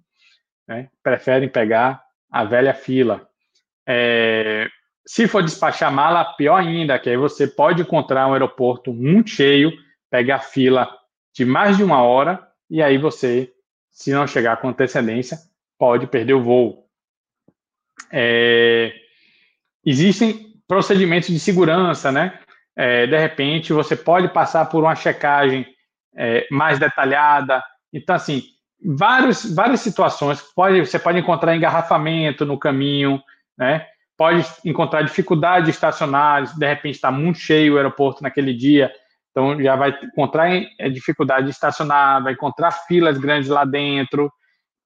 né? 0.68 0.90
preferem 1.04 1.50
pegar 1.50 2.04
a 2.32 2.44
velha 2.44 2.74
fila. 2.74 3.28
É, 3.88 4.68
se 5.08 5.28
for 5.28 5.44
despachar 5.44 5.92
mala, 5.92 6.26
pior 6.36 6.58
ainda, 6.58 6.98
que 6.98 7.10
aí 7.10 7.18
você 7.18 7.48
pode 7.48 7.82
encontrar 7.82 8.28
um 8.28 8.34
aeroporto 8.34 8.92
muito 8.92 9.30
cheio, 9.30 9.72
pegar 10.10 10.40
fila 10.40 10.90
de 11.34 11.46
mais 11.46 11.78
de 11.78 11.84
uma 11.84 12.02
hora, 12.02 12.48
e 12.70 12.82
aí 12.82 12.98
você, 12.98 13.52
se 13.92 14.12
não 14.12 14.26
chegar 14.26 14.58
com 14.58 14.70
antecedência, 14.70 15.38
pode 15.78 16.08
perder 16.08 16.34
o 16.34 16.42
voo. 16.42 16.86
É, 18.12 18.94
existem 19.86 20.54
procedimentos 20.68 21.30
de 21.30 21.40
segurança, 21.40 22.12
né? 22.12 22.40
É, 22.76 23.06
de 23.06 23.18
repente, 23.18 23.74
você 23.74 23.96
pode 23.96 24.30
passar 24.30 24.66
por 24.66 24.84
uma 24.84 24.96
checagem 24.96 25.66
é, 26.16 26.48
mais 26.50 26.80
detalhada. 26.80 27.64
Então, 27.94 28.16
assim, 28.16 28.44
vários, 28.84 29.54
várias 29.54 29.82
situações. 29.82 30.42
Pode, 30.42 30.80
você 30.80 30.98
pode 30.98 31.20
encontrar 31.20 31.56
engarrafamento 31.56 32.46
no 32.46 32.58
caminho, 32.58 33.22
né? 33.58 33.88
Pode 34.18 34.46
encontrar 34.64 35.02
dificuldade 35.02 35.66
de 35.66 35.72
estacionar, 35.72 36.58
de 36.58 36.66
repente 36.66 36.96
está 36.96 37.12
muito 37.12 37.40
cheio 37.40 37.74
o 37.74 37.78
aeroporto 37.78 38.24
naquele 38.24 38.54
dia, 38.54 38.92
então 39.32 39.62
já 39.62 39.76
vai 39.76 39.98
encontrar 40.02 40.50
é, 40.80 40.90
dificuldade 40.90 41.46
de 41.46 41.52
estacionar, 41.52 42.24
vai 42.24 42.34
encontrar 42.34 42.72
filas 42.72 43.18
grandes 43.18 43.50
lá 43.50 43.66
dentro. 43.66 44.32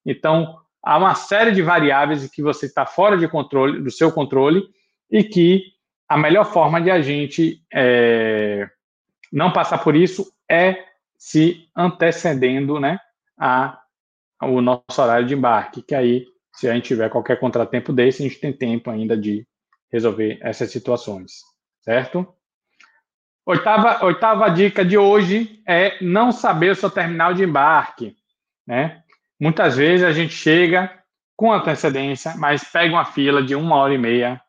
Então, 0.03 0.57
há 0.83 0.98
uma 0.98 1.13
série 1.13 1.51
de 1.51 1.62
variáveis 1.62 2.27
que 2.31 2.41
você 2.41 2.65
está 2.65 2.86
fora 2.86 3.17
de 3.17 3.27
controle, 3.27 3.81
do 3.81 3.91
seu 3.91 4.12
controle, 4.12 4.63
e 5.12 5.24
que 5.24 5.63
a 6.07 6.17
melhor 6.17 6.45
forma 6.45 6.81
de 6.81 6.89
a 6.89 7.01
gente 7.01 7.62
é, 7.71 8.67
não 9.31 9.53
passar 9.53 9.77
por 9.77 9.95
isso 9.95 10.25
é 10.50 10.83
se 11.15 11.67
antecedendo 11.75 12.79
né, 12.79 12.98
a 13.38 13.79
o 14.41 14.62
nosso 14.62 15.01
horário 15.01 15.27
de 15.27 15.33
embarque, 15.33 15.81
que 15.81 15.93
aí, 15.93 16.25
se 16.60 16.68
a 16.68 16.74
gente 16.74 16.88
tiver 16.88 17.10
qualquer 17.10 17.39
contratempo 17.39 17.94
desse, 17.94 18.22
a 18.22 18.28
gente 18.28 18.38
tem 18.38 18.51
tempo 18.51 18.89
ainda 18.89 19.16
de 19.16 19.48
resolver 19.89 20.38
essas 20.42 20.70
situações, 20.70 21.42
certo? 21.82 22.28
Oitava, 23.46 24.06
oitava 24.06 24.50
dica 24.50 24.84
de 24.84 24.98
hoje 24.98 25.63
é 25.66 25.98
não 26.04 26.34
saber 26.34 26.72
o 26.72 26.75
seu 26.75 26.89
terminal 26.89 27.34
de 27.34 27.46
embarque, 27.46 28.13
né? 28.68 29.01
Muitas 29.39 29.78
vezes 29.78 30.06
a 30.06 30.12
gente 30.12 30.34
chega 30.34 30.94
com 31.34 31.54
antecedência, 31.54 32.36
mas 32.36 32.62
pega 32.66 32.94
uma 32.94 33.06
fila 33.06 33.42
de 33.42 33.56
uma 33.56 33.78
hora 33.78 33.94
e 33.94 33.98
meia, 33.98 34.42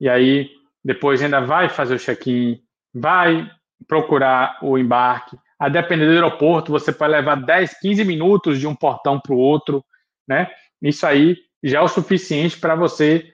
e 0.00 0.08
aí 0.08 0.50
depois 0.82 1.22
ainda 1.22 1.42
vai 1.42 1.68
fazer 1.68 1.96
o 1.96 1.98
check-in, 1.98 2.62
vai 2.94 3.46
procurar 3.86 4.58
o 4.62 4.78
embarque, 4.78 5.36
a 5.58 5.68
depender 5.68 6.06
do 6.06 6.12
aeroporto, 6.12 6.72
você 6.72 6.90
pode 6.90 7.12
levar 7.12 7.34
10, 7.34 7.78
15 7.78 8.04
minutos 8.06 8.58
de 8.58 8.66
um 8.66 8.74
portão 8.74 9.20
para 9.20 9.34
o 9.34 9.38
outro, 9.38 9.84
né? 10.26 10.50
Isso 10.82 11.06
aí 11.06 11.36
já 11.62 11.78
é 11.78 11.82
o 11.82 11.88
suficiente 11.88 12.58
para 12.58 12.74
você 12.74 13.32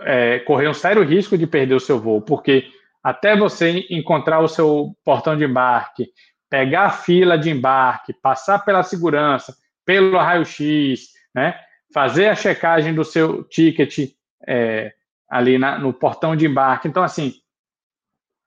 é, 0.00 0.38
correr 0.40 0.68
um 0.68 0.74
sério 0.74 1.02
risco 1.02 1.36
de 1.36 1.46
perder 1.46 1.74
o 1.74 1.80
seu 1.80 1.98
voo, 1.98 2.20
porque 2.20 2.70
até 3.02 3.36
você 3.36 3.86
encontrar 3.90 4.40
o 4.40 4.48
seu 4.48 4.94
portão 5.04 5.36
de 5.36 5.44
embarque, 5.44 6.10
pegar 6.50 6.86
a 6.86 6.90
fila 6.90 7.38
de 7.38 7.50
embarque, 7.50 8.12
passar 8.12 8.58
pela 8.64 8.82
segurança, 8.82 9.56
pelo 9.84 10.18
raio-x, 10.18 11.08
né? 11.34 11.58
Fazer 11.92 12.26
a 12.26 12.34
checagem 12.34 12.94
do 12.94 13.04
seu 13.04 13.44
ticket 13.44 14.10
é, 14.46 14.92
ali 15.28 15.56
na, 15.56 15.78
no 15.78 15.92
portão 15.92 16.36
de 16.36 16.46
embarque. 16.46 16.86
Então, 16.86 17.02
assim, 17.02 17.34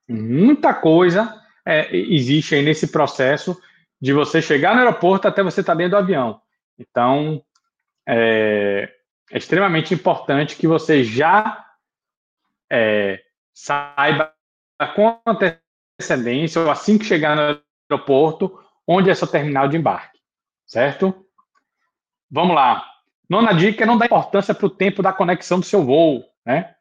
muita 0.08 0.74
coisa 0.74 1.34
é, 1.66 1.96
existe 1.96 2.54
aí 2.54 2.62
nesse 2.62 2.92
processo 2.92 3.60
de 4.00 4.14
você 4.14 4.42
chegar 4.42 4.74
no 4.74 4.82
aeroporto 4.82 5.28
até 5.28 5.44
você 5.44 5.62
estar 5.62 5.74
tá 5.74 5.78
dentro 5.78 5.92
do 5.92 5.98
avião. 5.98 6.42
Então, 6.78 7.44
é, 8.08 8.92
é 9.32 9.38
extremamente 9.38 9.94
importante 9.94 10.56
que 10.56 10.68
você 10.68 11.04
já 11.04 11.66
é, 12.72 13.22
saiba 13.54 14.34
com 14.96 15.20
antecedência, 15.26 16.62
ou 16.62 16.72
assim 16.72 16.98
que 16.98 17.06
chegar 17.06 17.36
no 17.36 17.62
aeroporto, 17.90 18.60
onde 18.88 19.10
é 19.10 19.14
seu 19.14 19.28
terminal 19.28 19.68
de 19.68 19.78
embarque, 19.78 20.20
certo? 20.66 21.26
Vamos 22.30 22.56
lá. 22.56 22.86
Nona 23.30 23.54
dica 23.54 23.84
é 23.84 23.88
não 23.88 23.98
dar 23.98 24.06
importância 24.06 24.54
para 24.54 24.66
o 24.66 24.70
tempo 24.70 25.02
da 25.02 25.14
conexão 25.14 25.60
do 25.60 25.66
seu 25.66 25.86
voo, 25.86 26.26
né? 26.46 26.76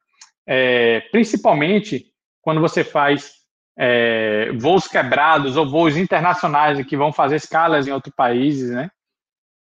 É, 0.47 1.00
principalmente 1.12 2.12
quando 2.43 2.61
você 2.61 2.83
faz 2.83 3.35
é, 3.79 4.50
voos 4.53 4.89
quebrados 4.89 5.57
ou 5.57 5.69
voos 5.69 5.97
internacionais 5.97 6.85
que 6.87 6.97
vão 6.97 7.12
fazer 7.12 7.37
escalas 7.37 7.87
em 7.87 7.93
outros 7.93 8.15
países, 8.15 8.71
né? 8.71 8.91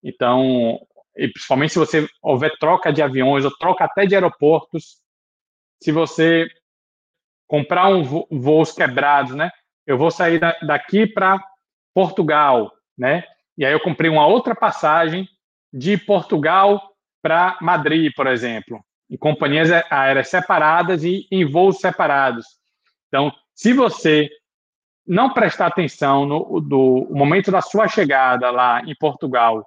Então, 0.03 0.79
principalmente 1.15 1.73
se 1.73 1.79
você 1.79 2.09
houver 2.23 2.57
troca 2.59 2.93
de 2.93 3.03
aviões 3.03 3.45
ou 3.45 3.57
troca 3.57 3.85
até 3.85 4.07
de 4.07 4.15
aeroportos, 4.15 4.99
se 5.83 5.93
você 5.93 6.49
comprar 7.47 7.89
um 7.89 8.03
vo 8.03 8.27
voos 8.31 8.73
quebrados, 8.73 9.35
né? 9.35 9.51
Eu 9.87 9.99
vou 9.99 10.11
sair 10.11 10.39
da, 10.39 10.57
daqui 10.63 11.07
para 11.07 11.43
Portugal, 11.95 12.73
né? 12.97 13.25
E 13.57 13.65
aí 13.65 13.73
eu 13.73 13.81
comprei 13.81 14.11
uma 14.11 14.27
outra 14.27 14.55
passagem 14.55 15.29
de 15.73 15.97
Portugal 15.97 16.95
para 17.23 17.57
Madrid, 17.61 18.13
por 18.15 18.27
exemplo, 18.27 18.85
em 19.09 19.17
companhias 19.17 19.71
aéreas 19.91 20.29
separadas 20.29 21.05
e 21.05 21.27
em 21.31 21.45
voos 21.45 21.79
separados. 21.79 22.47
Então, 23.09 23.33
se 23.55 23.73
você 23.73 24.29
não 25.07 25.33
prestar 25.33 25.67
atenção 25.67 26.27
no 26.27 26.61
do, 26.61 27.09
momento 27.11 27.51
da 27.51 27.61
sua 27.61 27.87
chegada 27.87 28.51
lá 28.51 28.83
em 28.85 28.95
Portugal 28.97 29.65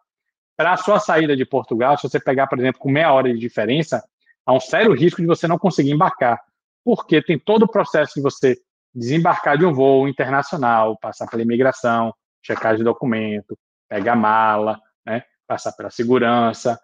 para 0.58 0.74
a 0.74 0.78
sua 0.78 1.00
saída 1.00 1.38
de 1.38 1.46
Portugal, 1.46 1.96
se 1.98 2.10
você 2.10 2.20
pegar, 2.20 2.48
por 2.48 2.60
exemplo, 2.60 2.82
com 2.82 2.90
meia 2.90 3.14
hora 3.14 3.32
de 3.32 3.40
diferença, 3.40 4.04
há 4.44 4.52
um 4.52 4.60
sério 4.60 4.92
risco 4.94 5.22
de 5.22 5.28
você 5.28 5.48
não 5.48 5.60
conseguir 5.60 5.92
embarcar, 5.92 6.42
porque 6.84 7.22
tem 7.22 7.38
todo 7.38 7.64
o 7.64 7.68
processo 7.68 8.16
de 8.16 8.22
você 8.22 8.58
desembarcar 8.94 9.58
de 9.58 9.66
um 9.66 9.74
voo 9.74 10.08
internacional, 10.08 10.98
passar 10.98 11.28
pela 11.28 11.44
imigração, 11.44 12.12
checar 12.42 12.76
de 12.76 12.84
documento, 12.84 13.58
pegar 13.88 14.16
mala, 14.16 14.82
né, 15.06 15.24
passar 15.46 15.74
pela 15.74 15.92
segurança, 15.92 16.80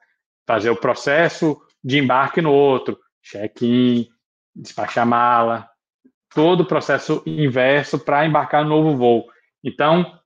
fazer 0.45 0.69
o 0.69 0.75
processo 0.75 1.59
de 1.83 1.97
embarque 1.97 2.41
no 2.41 2.51
outro, 2.51 2.99
check-in, 3.23 4.07
despachar 4.55 5.05
mala, 5.07 5.67
todo 6.35 6.61
o 6.61 6.67
processo 6.67 7.23
inverso 7.25 7.97
para 7.97 8.25
embarcar 8.25 8.63
no 8.63 8.69
novo 8.69 8.95
voo. 8.95 9.25
Então, 9.63 10.19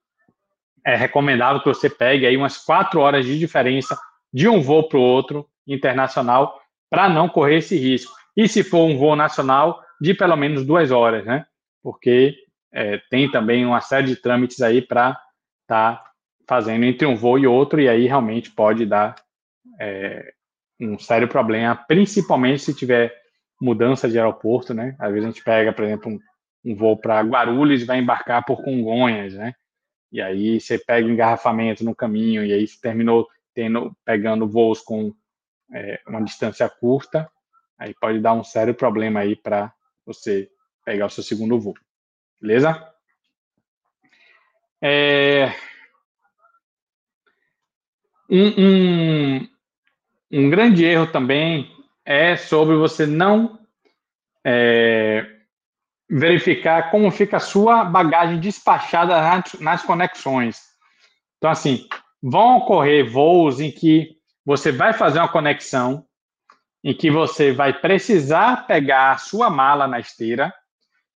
é 0.88 0.96
recomendável 0.96 1.62
que 1.62 1.68
você 1.68 1.90
pegue 1.90 2.26
aí 2.26 2.38
umas 2.38 2.58
quatro 2.58 3.02
horas 3.02 3.26
de 3.26 3.38
diferença 3.38 4.00
de 4.34 4.48
um 4.48 4.62
voo 4.62 4.88
para 4.88 4.98
o 4.98 5.02
outro 5.02 5.46
internacional 5.68 6.62
para 6.90 7.10
não 7.10 7.28
correr 7.28 7.58
esse 7.58 7.78
risco. 7.78 8.16
E 8.38 8.48
se 8.48 8.64
for 8.64 8.86
um 8.86 8.98
voo 8.98 9.14
nacional, 9.14 9.84
de 10.00 10.14
pelo 10.14 10.38
menos 10.38 10.66
duas 10.66 10.90
horas, 10.90 11.26
né? 11.26 11.46
Porque 11.84 12.38
é, 12.72 13.02
tem 13.10 13.30
também 13.30 13.66
uma 13.66 13.82
série 13.82 14.08
de 14.08 14.16
trâmites 14.16 14.62
aí 14.62 14.82
para 14.82 15.10
estar 15.64 15.98
tá 15.98 16.12
fazendo 16.48 16.86
entre 16.86 17.06
um 17.06 17.18
voo 17.18 17.38
e 17.38 17.46
outro, 17.46 17.82
e 17.82 17.90
aí 17.90 18.08
realmente 18.08 18.50
pode 18.50 18.86
dar 18.86 19.16
é, 19.82 20.32
um 20.80 20.98
sério 20.98 21.28
problema, 21.28 21.76
principalmente 21.76 22.62
se 22.62 22.74
tiver 22.74 23.14
mudança 23.60 24.08
de 24.08 24.18
aeroporto, 24.18 24.74
né? 24.74 24.96
Às 24.98 25.12
vezes 25.12 25.28
a 25.28 25.32
gente 25.32 25.44
pega, 25.44 25.74
por 25.74 25.84
exemplo, 25.84 26.14
um, 26.14 26.20
um 26.64 26.76
voo 26.78 26.96
para 26.96 27.20
Guarulhos 27.20 27.82
e 27.82 27.86
vai 27.86 28.00
embarcar 28.00 28.46
por 28.46 28.64
Congonhas, 28.64 29.34
né? 29.34 29.54
E 30.12 30.22
aí 30.22 30.60
você 30.60 30.78
pega 30.78 31.08
engarrafamento 31.08 31.84
no 31.84 31.96
caminho, 31.96 32.46
e 32.46 32.54
aí 32.54 32.68
você 32.68 32.80
terminou 32.80 33.28
tendo, 33.54 33.96
pegando 34.06 34.48
voos 34.48 34.82
com 34.82 35.14
é, 35.74 36.02
uma 36.08 36.24
distância 36.24 36.70
curta, 36.70 37.30
aí 37.78 37.94
pode 38.00 38.20
dar 38.20 38.34
um 38.34 38.44
sério 38.44 38.74
problema 38.74 39.20
aí 39.22 39.36
para 39.36 39.74
você 40.06 40.50
pegar 40.86 41.08
o 41.08 41.10
seu 41.10 41.24
segundo 41.24 41.60
voo. 41.60 41.74
Beleza? 42.40 42.94
É... 44.82 45.54
Um, 48.30 48.48
um, 48.58 49.48
um 50.32 50.50
grande 50.50 50.84
erro 50.84 51.08
também 51.08 51.72
é 52.06 52.36
sobre 52.36 52.76
você 52.76 53.06
não 53.06 53.58
é, 54.50 55.37
verificar 56.10 56.90
como 56.90 57.12
fica 57.12 57.38
a 57.38 57.42
sua 57.42 57.84
bagagem 57.84 58.40
despachada 58.40 59.16
nas, 59.60 59.84
conexões. 59.84 60.62
Então, 61.38 61.50
assim, 61.50 61.88
vão 62.22 62.58
ocorrer 62.58 63.10
voos 63.10 63.60
em 63.60 63.72
que 63.72 64.16
você 64.46 64.72
vai 64.72 64.94
fazer 64.94 65.20
uma 65.20 65.28
conexão, 65.28 66.06
em 66.84 66.94
que 66.94 67.12
você 67.12 67.52
vai 67.52 67.74
precisar 67.74 68.66
pegar 68.66 69.12
a 69.12 69.18
sua 69.18 69.50
mala 69.50 69.88
na 69.88 70.00
esteira 70.00 70.54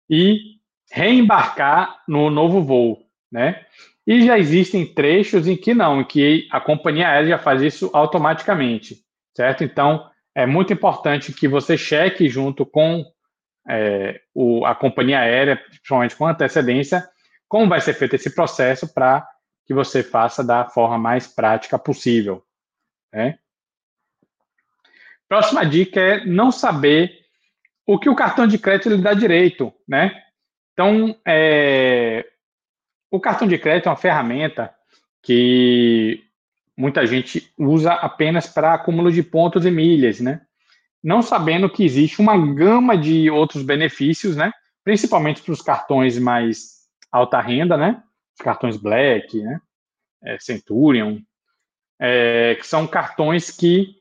e 0.09 0.59
reembarcar 0.91 2.01
no 2.07 2.29
novo 2.29 2.61
voo, 2.61 3.05
né? 3.31 3.65
E 4.05 4.25
já 4.25 4.37
existem 4.37 4.85
trechos 4.85 5.47
em 5.47 5.55
que 5.55 5.73
não, 5.73 6.01
em 6.01 6.03
que 6.03 6.47
a 6.51 6.59
companhia 6.59 7.07
aérea 7.07 7.29
já 7.29 7.37
faz 7.37 7.61
isso 7.61 7.89
automaticamente, 7.93 8.97
certo? 9.33 9.63
Então, 9.63 10.09
é 10.35 10.45
muito 10.45 10.73
importante 10.73 11.31
que 11.31 11.47
você 11.47 11.77
cheque 11.77 12.27
junto 12.27 12.65
com 12.65 13.05
é, 13.67 14.21
o, 14.33 14.65
a 14.65 14.75
companhia 14.75 15.19
aérea, 15.19 15.55
principalmente 15.55 16.15
com 16.15 16.27
antecedência, 16.27 17.07
como 17.47 17.67
vai 17.67 17.81
ser 17.81 17.93
feito 17.93 18.15
esse 18.15 18.33
processo 18.33 18.93
para 18.93 19.27
que 19.65 19.73
você 19.73 20.03
faça 20.03 20.43
da 20.43 20.65
forma 20.65 20.97
mais 20.97 21.27
prática 21.27 21.77
possível. 21.77 22.43
Né? 23.13 23.37
Próxima 25.27 25.65
dica 25.65 25.99
é 25.99 26.25
não 26.25 26.51
saber 26.51 27.19
o 27.85 27.97
que 27.99 28.09
o 28.09 28.15
cartão 28.15 28.47
de 28.47 28.57
crédito 28.57 28.89
lhe 28.89 29.01
dá 29.01 29.13
direito, 29.13 29.73
né? 29.87 30.23
Então, 30.73 31.17
é, 31.25 32.25
o 33.09 33.19
cartão 33.19 33.47
de 33.47 33.57
crédito 33.57 33.87
é 33.87 33.89
uma 33.89 33.97
ferramenta 33.97 34.73
que 35.21 36.23
muita 36.75 37.05
gente 37.05 37.51
usa 37.57 37.93
apenas 37.93 38.47
para 38.47 38.73
acúmulo 38.73 39.11
de 39.11 39.21
pontos 39.21 39.65
e 39.65 39.71
milhas, 39.71 40.19
né? 40.19 40.41
Não 41.03 41.21
sabendo 41.21 41.69
que 41.69 41.83
existe 41.83 42.21
uma 42.21 42.37
gama 42.37 42.97
de 42.97 43.29
outros 43.29 43.63
benefícios, 43.63 44.35
né? 44.35 44.51
Principalmente 44.83 45.41
para 45.41 45.51
os 45.51 45.61
cartões 45.61 46.17
mais 46.19 46.81
alta 47.11 47.39
renda, 47.41 47.75
né? 47.75 48.03
Os 48.37 48.43
cartões 48.43 48.77
Black, 48.77 49.41
né? 49.41 49.59
É, 50.23 50.37
Centurion, 50.39 51.19
é, 51.99 52.55
que 52.55 52.67
são 52.67 52.85
cartões 52.85 53.49
que 53.49 53.95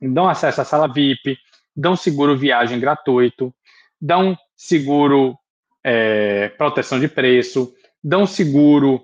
dão 0.00 0.28
acesso 0.28 0.60
à 0.60 0.64
sala 0.64 0.92
VIP, 0.92 1.36
dão 1.76 1.96
seguro 1.96 2.36
viagem 2.36 2.78
gratuito, 2.78 3.52
dão 4.00 4.36
seguro 4.56 5.36
é, 5.82 6.48
proteção 6.50 7.00
de 7.00 7.08
preço, 7.08 7.74
dão 8.02 8.26
seguro 8.26 9.00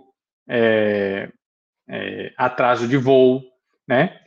é, 0.49 1.31
é, 1.89 2.33
atraso 2.37 2.87
de 2.87 2.97
voo, 2.97 3.43
né? 3.87 4.21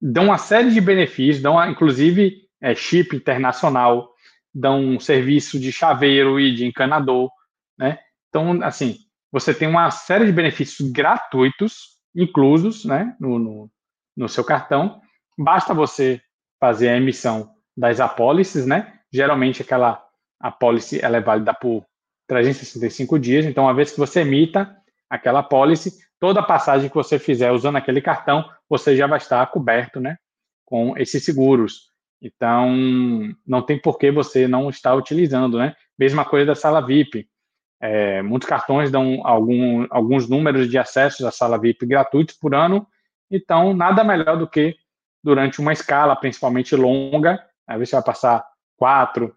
Dão 0.00 0.26
uma 0.26 0.38
série 0.38 0.70
de 0.70 0.80
benefícios, 0.80 1.42
dão 1.42 1.62
inclusive 1.68 2.42
é, 2.60 2.74
chip 2.74 3.14
internacional, 3.16 4.10
dão 4.54 4.80
um 4.80 5.00
serviço 5.00 5.58
de 5.58 5.72
chaveiro 5.72 6.38
e 6.38 6.54
de 6.54 6.64
encanador, 6.64 7.30
né? 7.78 7.98
Então, 8.28 8.62
assim, 8.62 8.96
você 9.30 9.54
tem 9.54 9.68
uma 9.68 9.90
série 9.90 10.26
de 10.26 10.32
benefícios 10.32 10.90
gratuitos 10.90 11.98
inclusos, 12.14 12.84
né, 12.84 13.14
no, 13.20 13.38
no, 13.38 13.70
no 14.16 14.28
seu 14.28 14.44
cartão. 14.44 15.00
Basta 15.38 15.74
você 15.74 16.20
fazer 16.60 16.88
a 16.88 16.96
emissão 16.96 17.50
das 17.76 18.00
apólices, 18.00 18.66
né? 18.66 18.92
Geralmente 19.12 19.62
aquela 19.62 20.04
apólice 20.40 21.00
ela 21.02 21.16
é 21.16 21.20
válida 21.20 21.54
por 21.54 21.84
365 22.26 23.18
dias, 23.18 23.46
então 23.46 23.64
uma 23.64 23.74
vez 23.74 23.90
que 23.90 23.98
você 23.98 24.20
emita 24.20 24.76
aquela 25.08 25.40
apólice, 25.40 25.98
toda 26.18 26.42
passagem 26.42 26.88
que 26.88 26.94
você 26.94 27.18
fizer 27.18 27.50
usando 27.52 27.76
aquele 27.76 28.00
cartão, 28.00 28.48
você 28.68 28.96
já 28.96 29.06
vai 29.06 29.18
estar 29.18 29.46
coberto, 29.46 30.00
né, 30.00 30.16
com 30.64 30.96
esses 30.96 31.24
seguros. 31.24 31.88
Então, 32.20 32.74
não 33.46 33.62
tem 33.62 33.80
por 33.80 33.96
que 33.96 34.10
você 34.10 34.48
não 34.48 34.68
estar 34.68 34.94
utilizando, 34.94 35.58
né? 35.58 35.76
Mesma 35.96 36.24
coisa 36.24 36.46
da 36.46 36.54
sala 36.54 36.84
VIP. 36.84 37.28
É, 37.80 38.22
muitos 38.22 38.48
cartões 38.48 38.90
dão 38.90 39.20
algum, 39.24 39.86
alguns 39.88 40.28
números 40.28 40.68
de 40.68 40.76
acessos 40.76 41.24
à 41.24 41.30
sala 41.30 41.58
VIP 41.58 41.86
gratuitos 41.86 42.34
por 42.36 42.52
ano, 42.52 42.84
então 43.30 43.72
nada 43.72 44.02
melhor 44.02 44.36
do 44.36 44.48
que 44.48 44.74
durante 45.22 45.60
uma 45.60 45.72
escala, 45.72 46.16
principalmente 46.16 46.74
longa, 46.74 47.40
aí 47.66 47.78
você 47.78 47.94
vai 47.94 48.04
passar 48.04 48.44
quatro, 48.76 49.32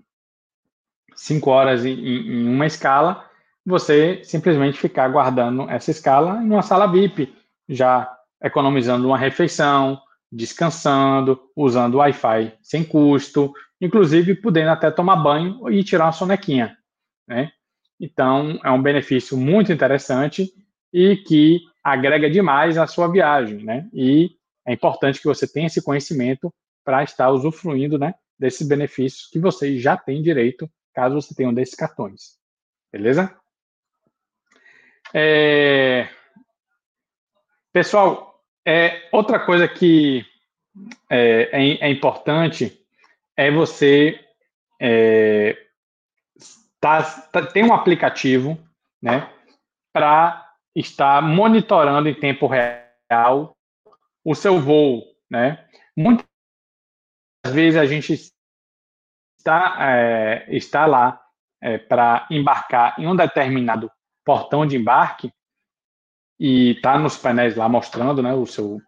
cinco 1.14 1.52
horas 1.52 1.86
em, 1.86 1.94
em 1.94 2.48
uma 2.48 2.66
escala, 2.66 3.30
você 3.66 4.22
simplesmente 4.24 4.80
ficar 4.80 5.08
guardando 5.10 5.70
essa 5.70 5.92
escala 5.92 6.42
em 6.42 6.50
uma 6.50 6.62
sala 6.62 6.88
VIP, 6.88 7.34
já 7.70 8.12
economizando 8.44 9.08
uma 9.08 9.18
refeição, 9.18 10.00
descansando, 10.32 11.40
usando 11.56 11.96
Wi-Fi 11.96 12.54
sem 12.62 12.84
custo, 12.84 13.54
inclusive 13.80 14.36
podendo 14.36 14.72
até 14.72 14.90
tomar 14.90 15.18
banho 15.18 15.70
e 15.70 15.84
tirar 15.84 16.06
uma 16.06 16.12
sonequinha, 16.12 16.78
né? 17.28 17.52
Então, 18.00 18.60
é 18.64 18.72
um 18.72 18.82
benefício 18.82 19.38
muito 19.38 19.72
interessante 19.72 20.52
e 20.92 21.18
que 21.18 21.60
agrega 21.84 22.30
demais 22.30 22.78
à 22.78 22.88
sua 22.88 23.08
viagem, 23.08 23.64
né? 23.64 23.88
E 23.94 24.32
é 24.66 24.74
importante 24.74 25.20
que 25.20 25.28
você 25.28 25.48
tenha 25.48 25.68
esse 25.68 25.84
conhecimento 25.84 26.52
para 26.84 27.04
estar 27.04 27.30
usufruindo, 27.30 27.98
né, 27.98 28.16
desses 28.40 28.68
benefícios 28.68 29.28
que 29.28 29.40
você 29.40 29.80
já 29.80 29.96
tem 29.96 30.22
direito, 30.22 30.70
caso 30.94 31.16
você 31.16 31.34
tenha 31.36 31.50
um 31.50 31.54
desses 31.54 31.76
cartões. 31.76 32.38
Beleza? 32.92 33.36
É... 35.14 36.08
Pessoal, 37.74 38.42
é, 38.66 39.08
outra 39.12 39.40
coisa 39.40 39.68
que 39.68 40.26
é, 41.10 41.50
é, 41.52 41.88
é 41.88 41.90
importante 41.90 42.86
é 43.36 43.50
você 43.50 44.20
é, 44.80 45.58
tá, 46.80 47.04
tá, 47.32 47.42
um 47.58 47.74
aplicativo, 47.74 48.58
né, 49.02 49.32
para 49.94 50.50
estar 50.76 51.22
monitorando 51.22 52.10
em 52.10 52.14
tempo 52.14 52.48
real 52.48 53.56
o 54.24 54.36
seu 54.36 54.60
voo, 54.60 55.04
né? 55.30 55.68
Muitas 55.96 56.26
vezes 57.48 57.80
a 57.80 57.86
gente 57.86 58.14
está, 59.38 59.78
é, 59.80 60.46
está 60.50 60.86
lá 60.86 61.22
é, 61.62 61.78
para 61.78 62.28
embarcar 62.30 62.96
em 63.00 63.08
um 63.08 63.16
determinado 63.16 63.92
portão 64.26 64.66
de 64.66 64.78
embarque 64.78 65.32
e 66.40 66.72
está 66.72 66.98
nos 66.98 67.18
painéis 67.18 67.56
lá 67.56 67.70
mostrando 67.70 68.22
né, 68.22 68.34
o 68.34 68.46
seu 68.46 68.80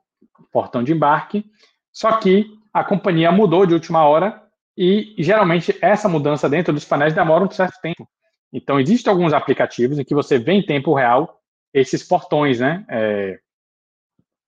portão 0.51 0.83
de 0.83 0.91
embarque, 0.91 1.45
só 1.91 2.17
que 2.17 2.47
a 2.73 2.83
companhia 2.83 3.31
mudou 3.31 3.65
de 3.65 3.73
última 3.73 4.03
hora 4.05 4.41
e 4.75 5.15
geralmente 5.19 5.77
essa 5.81 6.09
mudança 6.09 6.49
dentro 6.49 6.73
dos 6.73 6.85
painéis 6.85 7.13
demora 7.13 7.43
um 7.43 7.51
certo 7.51 7.79
tempo. 7.81 8.07
Então, 8.51 8.79
existem 8.79 9.11
alguns 9.11 9.33
aplicativos 9.33 9.97
em 9.99 10.03
que 10.03 10.13
você 10.13 10.37
vê 10.37 10.53
em 10.53 10.65
tempo 10.65 10.93
real 10.93 11.39
esses 11.73 12.03
portões, 12.03 12.59
né? 12.59 12.85
É, 12.89 13.39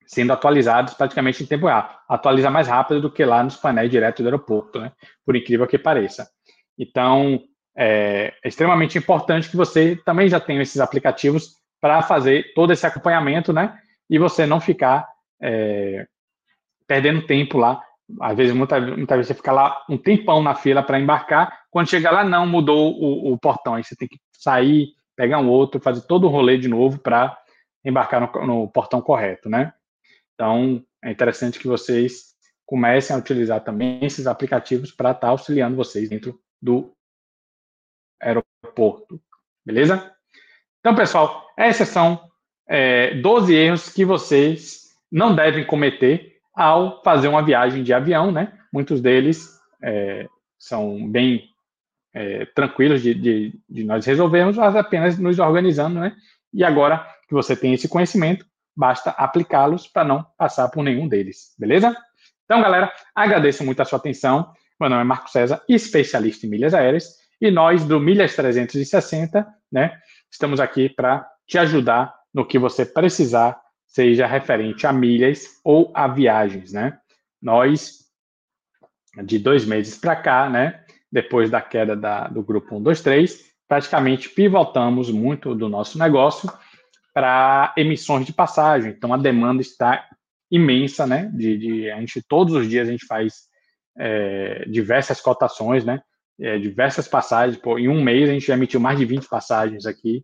sendo 0.05 0.31
atualizados 0.31 0.93
praticamente 0.93 1.43
em 1.43 1.47
tempo 1.47 1.65
real. 1.65 1.89
Atualiza 2.07 2.51
mais 2.51 2.67
rápido 2.67 3.01
do 3.01 3.11
que 3.11 3.25
lá 3.25 3.43
nos 3.43 3.55
painéis 3.55 3.89
direto 3.89 4.21
do 4.21 4.27
aeroporto, 4.27 4.79
né? 4.79 4.91
Por 5.25 5.35
incrível 5.35 5.67
que 5.67 5.79
pareça. 5.79 6.29
Então, 6.77 7.39
é, 7.77 8.33
é 8.43 8.47
extremamente 8.47 8.97
importante 8.97 9.49
que 9.49 9.57
você 9.57 9.95
também 10.05 10.29
já 10.29 10.39
tenha 10.39 10.61
esses 10.61 10.79
aplicativos 10.79 11.55
para 11.81 12.01
fazer 12.01 12.53
todo 12.53 12.71
esse 12.71 12.85
acompanhamento, 12.85 13.51
né? 13.51 13.77
E 14.09 14.17
você 14.17 14.45
não 14.45 14.61
ficar 14.61 15.07
é, 15.41 16.07
perdendo 16.87 17.25
tempo 17.25 17.57
lá. 17.57 17.81
Às 18.21 18.37
vezes, 18.37 18.55
muitas 18.55 18.83
muita 18.97 19.15
vezes, 19.15 19.27
você 19.27 19.33
fica 19.33 19.51
lá 19.51 19.83
um 19.89 19.97
tempão 19.97 20.41
na 20.41 20.55
fila 20.55 20.81
para 20.81 20.99
embarcar. 20.99 21.61
Quando 21.69 21.89
chega 21.89 22.11
lá, 22.11 22.23
não, 22.23 22.47
mudou 22.47 22.93
o, 22.93 23.33
o, 23.33 23.37
portão. 23.37 23.75
Aí 23.75 23.83
você 23.83 23.95
tem 23.95 24.07
que 24.07 24.17
sair, 24.31 24.89
pegar 25.15 25.39
um 25.39 25.49
outro, 25.49 25.81
fazer 25.81 26.01
todo 26.01 26.25
o 26.25 26.29
rolê 26.29 26.57
de 26.57 26.67
novo 26.67 26.99
para 26.99 27.37
embarcar 27.83 28.21
no, 28.21 28.45
no 28.45 28.67
portão 28.69 29.01
correto, 29.01 29.49
né? 29.49 29.73
Então, 30.33 30.83
é 31.03 31.11
interessante 31.11 31.59
que 31.59 31.67
vocês 31.67 32.35
comecem 32.65 33.15
a 33.15 33.19
utilizar 33.19 33.63
também 33.63 34.03
esses 34.03 34.27
aplicativos 34.27 34.91
para 34.91 35.11
estar 35.11 35.27
tá 35.27 35.29
auxiliando 35.29 35.75
vocês 35.75 36.09
dentro 36.09 36.39
do 36.61 36.95
aeroporto. 38.21 39.19
Beleza? 39.65 40.11
Então, 40.79 40.95
pessoal, 40.95 41.47
esses 41.57 41.87
são 41.89 42.21
é, 42.67 43.15
12 43.15 43.53
erros 43.55 43.89
que 43.89 44.05
vocês 44.05 44.85
não 45.11 45.35
devem 45.35 45.65
cometer 45.65 46.35
ao 46.53 47.01
fazer 47.03 47.27
uma 47.27 47.43
viagem 47.43 47.83
de 47.83 47.93
avião, 47.93 48.31
né? 48.31 48.53
Muitos 48.71 49.01
deles 49.01 49.49
é, 49.83 50.27
são 50.57 51.09
bem 51.09 51.49
é, 52.13 52.45
tranquilos 52.45 53.01
de, 53.01 53.13
de, 53.13 53.59
de, 53.69 53.83
nós 53.83 54.05
resolvermos, 54.05 54.55
mas 54.55 54.75
apenas 54.75 55.17
nos 55.17 55.37
organizando, 55.37 55.99
né? 55.99 56.15
E 56.53 56.63
agora 56.63 57.05
que 57.27 57.33
você 57.33 57.55
tem 57.55 57.73
esse 57.73 57.89
conhecimento, 57.89 58.45
basta 58.75 59.11
aplicá-los 59.11 59.87
para 59.87 60.03
não 60.03 60.23
passar 60.37 60.69
por 60.69 60.83
nenhum 60.83 61.07
deles, 61.07 61.53
beleza? 61.57 61.95
Então, 62.45 62.61
galera, 62.61 62.93
agradeço 63.13 63.63
muito 63.63 63.81
a 63.81 63.85
sua 63.85 63.97
atenção. 63.97 64.53
Meu 64.79 64.89
nome 64.89 65.01
é 65.01 65.05
Marco 65.05 65.29
César, 65.29 65.61
especialista 65.67 66.45
em 66.45 66.49
milhas 66.49 66.73
aéreas, 66.73 67.17
e 67.41 67.51
nós 67.51 67.85
do 67.85 67.99
Milhas 67.99 68.35
360, 68.35 69.45
né, 69.71 69.97
estamos 70.31 70.59
aqui 70.59 70.89
para 70.89 71.27
te 71.47 71.57
ajudar 71.57 72.13
no 72.33 72.45
que 72.45 72.59
você 72.59 72.85
precisar, 72.85 73.59
seja 73.87 74.27
referente 74.27 74.85
a 74.85 74.91
milhas 74.91 75.59
ou 75.63 75.91
a 75.93 76.07
viagens, 76.07 76.73
né? 76.73 76.97
Nós, 77.41 77.99
de 79.23 79.39
dois 79.39 79.65
meses 79.65 79.97
para 79.97 80.15
cá, 80.15 80.49
né, 80.49 80.83
depois 81.11 81.49
da 81.49 81.61
queda 81.61 81.95
da, 81.95 82.27
do 82.27 82.43
grupo 82.43 82.75
1, 82.75 82.83
2, 82.83 83.01
3, 83.01 83.45
praticamente 83.67 84.29
pivotamos 84.29 85.09
muito 85.09 85.55
do 85.55 85.69
nosso 85.69 85.97
negócio 85.97 86.51
para 87.13 87.73
emissões 87.77 88.25
de 88.25 88.33
passagem. 88.33 88.91
Então 88.91 89.13
a 89.13 89.17
demanda 89.17 89.61
está 89.61 90.05
imensa, 90.51 91.07
né? 91.07 91.31
De, 91.33 91.57
de 91.57 91.91
a 91.91 91.99
gente 91.99 92.21
todos 92.27 92.53
os 92.53 92.69
dias 92.69 92.87
a 92.87 92.91
gente 92.91 93.05
faz 93.05 93.45
é, 93.97 94.65
diversas 94.67 95.21
cotações, 95.21 95.85
né? 95.85 96.01
É, 96.39 96.57
diversas 96.59 97.07
passagens. 97.07 97.57
Pô, 97.57 97.79
em 97.79 97.87
um 97.87 98.03
mês 98.03 98.29
a 98.29 98.33
gente 98.33 98.47
já 98.47 98.55
emitiu 98.55 98.79
mais 98.79 98.99
de 98.99 99.05
20 99.05 99.27
passagens 99.27 99.85
aqui 99.85 100.23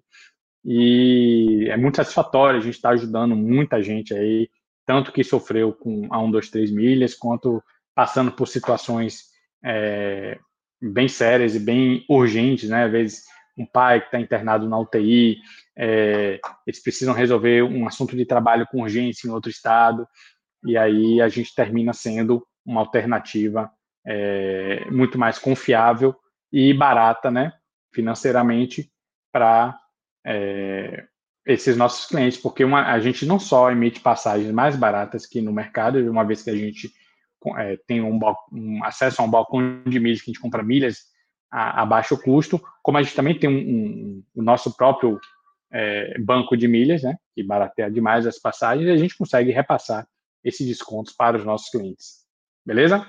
e 0.63 1.67
é 1.69 1.77
muito 1.77 1.97
satisfatório. 1.97 2.59
A 2.59 2.63
gente 2.63 2.75
está 2.75 2.89
ajudando 2.89 3.35
muita 3.35 3.81
gente 3.81 4.13
aí, 4.13 4.49
tanto 4.85 5.11
que 5.11 5.23
sofreu 5.23 5.73
com 5.73 6.07
a 6.11 6.19
1, 6.21 6.31
2, 6.31 6.49
3 6.49 6.71
milhas, 6.71 7.15
quanto 7.15 7.63
passando 7.95 8.31
por 8.31 8.47
situações 8.47 9.25
é, 9.63 10.37
bem 10.81 11.07
sérias 11.07 11.55
e 11.55 11.59
bem 11.59 12.05
urgentes, 12.09 12.69
né? 12.69 12.85
Às 12.85 12.91
vezes 12.91 13.23
um 13.57 13.65
pai 13.65 13.99
que 13.99 14.07
está 14.07 14.19
internado 14.19 14.67
na 14.67 14.79
UTI, 14.79 15.37
é, 15.77 16.39
eles 16.65 16.81
precisam 16.81 17.13
resolver 17.13 17.63
um 17.63 17.87
assunto 17.87 18.15
de 18.15 18.25
trabalho 18.25 18.65
com 18.71 18.81
urgência 18.81 19.27
em 19.27 19.31
outro 19.31 19.51
estado, 19.51 20.07
e 20.65 20.77
aí 20.77 21.21
a 21.21 21.27
gente 21.27 21.53
termina 21.53 21.93
sendo 21.93 22.45
uma 22.65 22.81
alternativa 22.81 23.69
é, 24.05 24.89
muito 24.89 25.17
mais 25.17 25.37
confiável 25.37 26.15
e 26.51 26.73
barata, 26.73 27.31
né, 27.31 27.53
financeiramente, 27.93 28.91
para 29.31 29.77
é, 30.25 31.05
esses 31.45 31.75
nossos 31.75 32.05
clientes, 32.05 32.37
porque 32.37 32.63
uma, 32.63 32.91
a 32.91 32.99
gente 32.99 33.25
não 33.25 33.39
só 33.39 33.71
emite 33.71 33.99
passagens 33.99 34.51
mais 34.51 34.75
baratas 34.75 35.25
que 35.25 35.41
no 35.41 35.51
mercado, 35.51 35.99
uma 36.09 36.23
vez 36.23 36.41
que 36.41 36.49
a 36.49 36.55
gente 36.55 36.91
é, 37.57 37.77
tem 37.87 38.01
um, 38.01 38.19
um, 38.51 38.83
acesso 38.83 39.21
a 39.21 39.25
um 39.25 39.29
balcão 39.29 39.81
de 39.83 39.99
milhas 39.99 40.21
que 40.21 40.29
a 40.29 40.33
gente 40.33 40.41
compra 40.41 40.63
milhas 40.63 41.05
a, 41.49 41.81
a 41.81 41.85
baixo 41.85 42.21
custo, 42.21 42.61
como 42.83 42.97
a 42.97 43.03
gente 43.03 43.15
também 43.15 43.37
tem 43.37 43.49
um, 43.49 43.53
um, 43.53 44.23
o 44.35 44.41
nosso 44.43 44.75
próprio 44.75 45.19
é, 45.71 46.19
banco 46.19 46.55
de 46.55 46.67
milhas, 46.67 47.01
né, 47.01 47.15
que 47.33 47.43
barateia 47.43 47.89
demais 47.89 48.27
as 48.27 48.37
passagens, 48.37 48.87
e 48.87 48.91
a 48.91 48.97
gente 48.97 49.17
consegue 49.17 49.51
repassar 49.51 50.07
esses 50.43 50.67
descontos 50.67 51.13
para 51.13 51.37
os 51.37 51.45
nossos 51.45 51.69
clientes. 51.69 52.21
Beleza? 52.65 53.05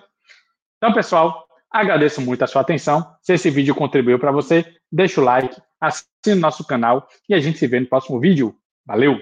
Então, 0.83 0.93
pessoal, 0.93 1.47
agradeço 1.71 2.21
muito 2.21 2.43
a 2.43 2.47
sua 2.49 2.61
atenção. 2.61 3.15
Se 3.23 3.33
esse 3.33 3.49
vídeo 3.51 3.73
contribuiu 3.73 4.19
para 4.19 4.33
você, 4.33 4.67
deixa 4.91 5.21
o 5.21 5.25
like, 5.25 5.55
assine 5.81 6.41
nosso 6.41 6.67
canal 6.67 7.07
e 7.29 7.35
a 7.35 7.39
gente 7.39 7.57
se 7.57 7.69
vê 7.69 7.79
no 7.79 7.87
próximo 7.87 8.19
vídeo. 8.19 8.57
Valeu! 8.85 9.17